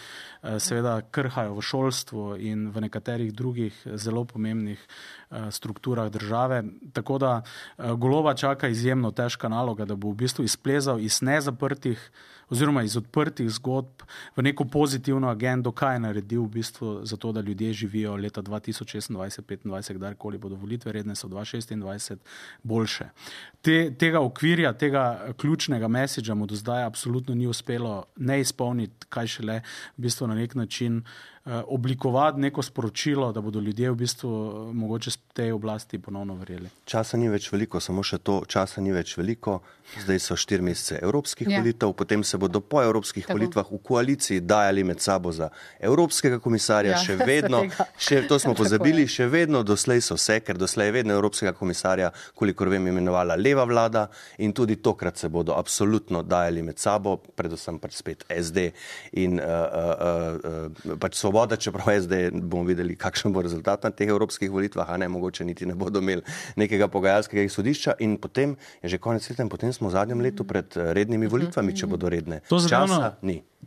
[0.59, 4.87] seveda krhajo v šolstvu in v nekaterih drugih zelo pomembnih
[5.51, 6.63] strukturah države.
[6.93, 7.41] Tako da
[7.77, 12.11] Golova čaka izjemno težka naloga, da bo v bistvu izplezal iz nezaprtih
[12.53, 14.05] oziroma iz odprtih zgodb
[14.37, 18.41] v neko pozitivno agendo, kaj je naredil v bistvu za to, da ljudje živijo leta
[18.41, 22.17] 2026-2025, kdajkoli bodo volitve redne, so 2026
[22.63, 23.09] boljše.
[23.61, 29.27] Te, tega okvirja, tega ključnega mesiča mu do zdaj absolutno ni uspelo ne izpolniti, kaj
[29.37, 29.61] šele
[29.97, 31.01] v bistvu na nek način
[31.45, 34.29] oblikovati neko sporočilo, da bodo ljudje v bistvu
[34.73, 36.69] mogoče s tej oblasti ponovno verjeli.
[36.85, 39.59] Časa ni več veliko, samo še to, časa ni več veliko.
[39.99, 41.59] Zdaj so štiri mesece evropskih ja.
[41.59, 43.35] volitev, potem se bodo po evropskih Tako.
[43.37, 47.59] volitvah v koaliciji dajali med sabo za evropskega komisarja, ja, še vedno,
[47.99, 52.13] še, to smo pozabili, še vedno doslej so vse, ker doslej je vedno evropskega komisarja,
[52.39, 54.07] kolikor vem, imenovala leva vlada
[54.39, 58.69] in tudi tokrat se bodo absolutno dajali med sabo, predvsem pač spet SD
[59.19, 63.84] in uh, uh, uh, pač so svoboda, čeprav je zdaj, bomo videli, kakšen bo rezultat
[63.84, 66.21] na teh evropskih volitvah, a ne mogoče niti ne bodo imeli
[66.55, 67.95] nekega pogajalskega izhodišča.
[67.99, 71.27] In potem je že konec leta in potem smo v zadnjem letu pred eh, rednimi
[71.27, 72.41] volitvami, če bodo redne.
[72.49, 73.13] To zadevno,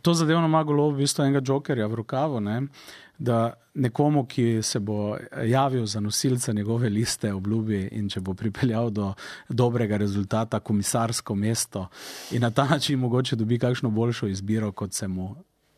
[0.01, 2.39] to zadevno ima golo v bistvu enega jokerja v rokavu.
[2.39, 2.61] Ne?
[3.19, 8.93] Da nekomu, ki se bo javil za nosilca njegove liste, obljubi, in če bo pripeljal
[8.93, 9.11] do
[9.49, 11.87] dobrega rezultata, komisarsko mesto,
[12.31, 15.35] in na ta način mogoče dobi kakšno boljšo izbiro, kot se mu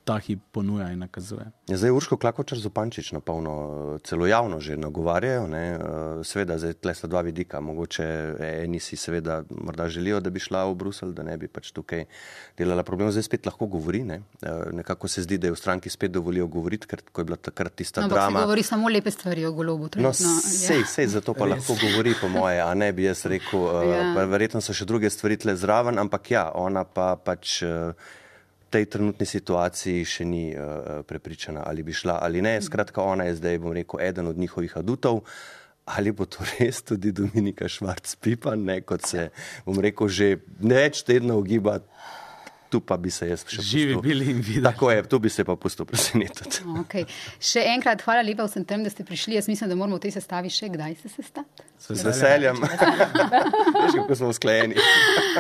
[0.09, 1.45] ta hip ponuja in nakazuje.
[1.69, 5.79] Ja, zdaj Urško Klakočar Zupančič na polno, celo javno že nagovarjajo, ne, eh,
[6.25, 8.05] seveda zdaj tle sta dva vidika, mogoče
[8.63, 12.07] eni si seveda morda želijo, da bi šla v Brusel, da ne bi pač tukaj
[12.57, 15.93] delala problem, zdaj spet lahko govori, ne, eh, nekako se zdi, da je v stranki
[15.93, 18.41] spet dovolijo govoriti, ker ko je bila takrat tista no, drama.
[18.49, 19.91] Govori samo lepe stvari o golobu.
[19.95, 20.85] No, sej, ja.
[20.85, 21.59] sej, zato pa Res.
[21.59, 24.25] lahko govori po moje, a ne bi jaz rekel, eh, ja.
[24.25, 27.61] verjetno so še druge stvari tle zraven, ampak ja, ona pa pač
[28.69, 32.55] tej trenutni situaciji še ni uh, prepričana, ali bi šla ali ne.
[32.61, 35.23] Skratka, ona je zdaj, bom rekel, eden od njihovih adutov.
[35.89, 39.29] Ali bo to res tudi Dominika Švarc-Pipan, kot se,
[39.65, 40.27] bom rekel, že
[40.61, 41.79] več tednov ugiba
[42.69, 44.63] tu pa bi se jaz še živi bili in videli.
[44.63, 46.63] Tako je, tu bi se pa pustil presenetiti.
[46.79, 47.03] Okay.
[47.43, 49.35] Še enkrat hvala lepa vsem tem, da ste prišli.
[49.35, 51.65] Jaz mislim, da moramo v tej sestavi še kdaj se sestati.
[51.81, 52.61] Z veseljem.
[53.83, 54.79] Veš, kako smo usklajeni.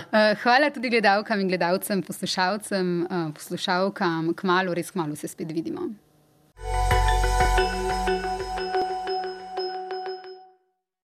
[0.09, 4.33] Eh, hvala tudi gledalkam in gledalcem, poslušalcem, eh, poslušalkam.
[4.37, 5.89] Kmalo, res kmalo se spet vidimo.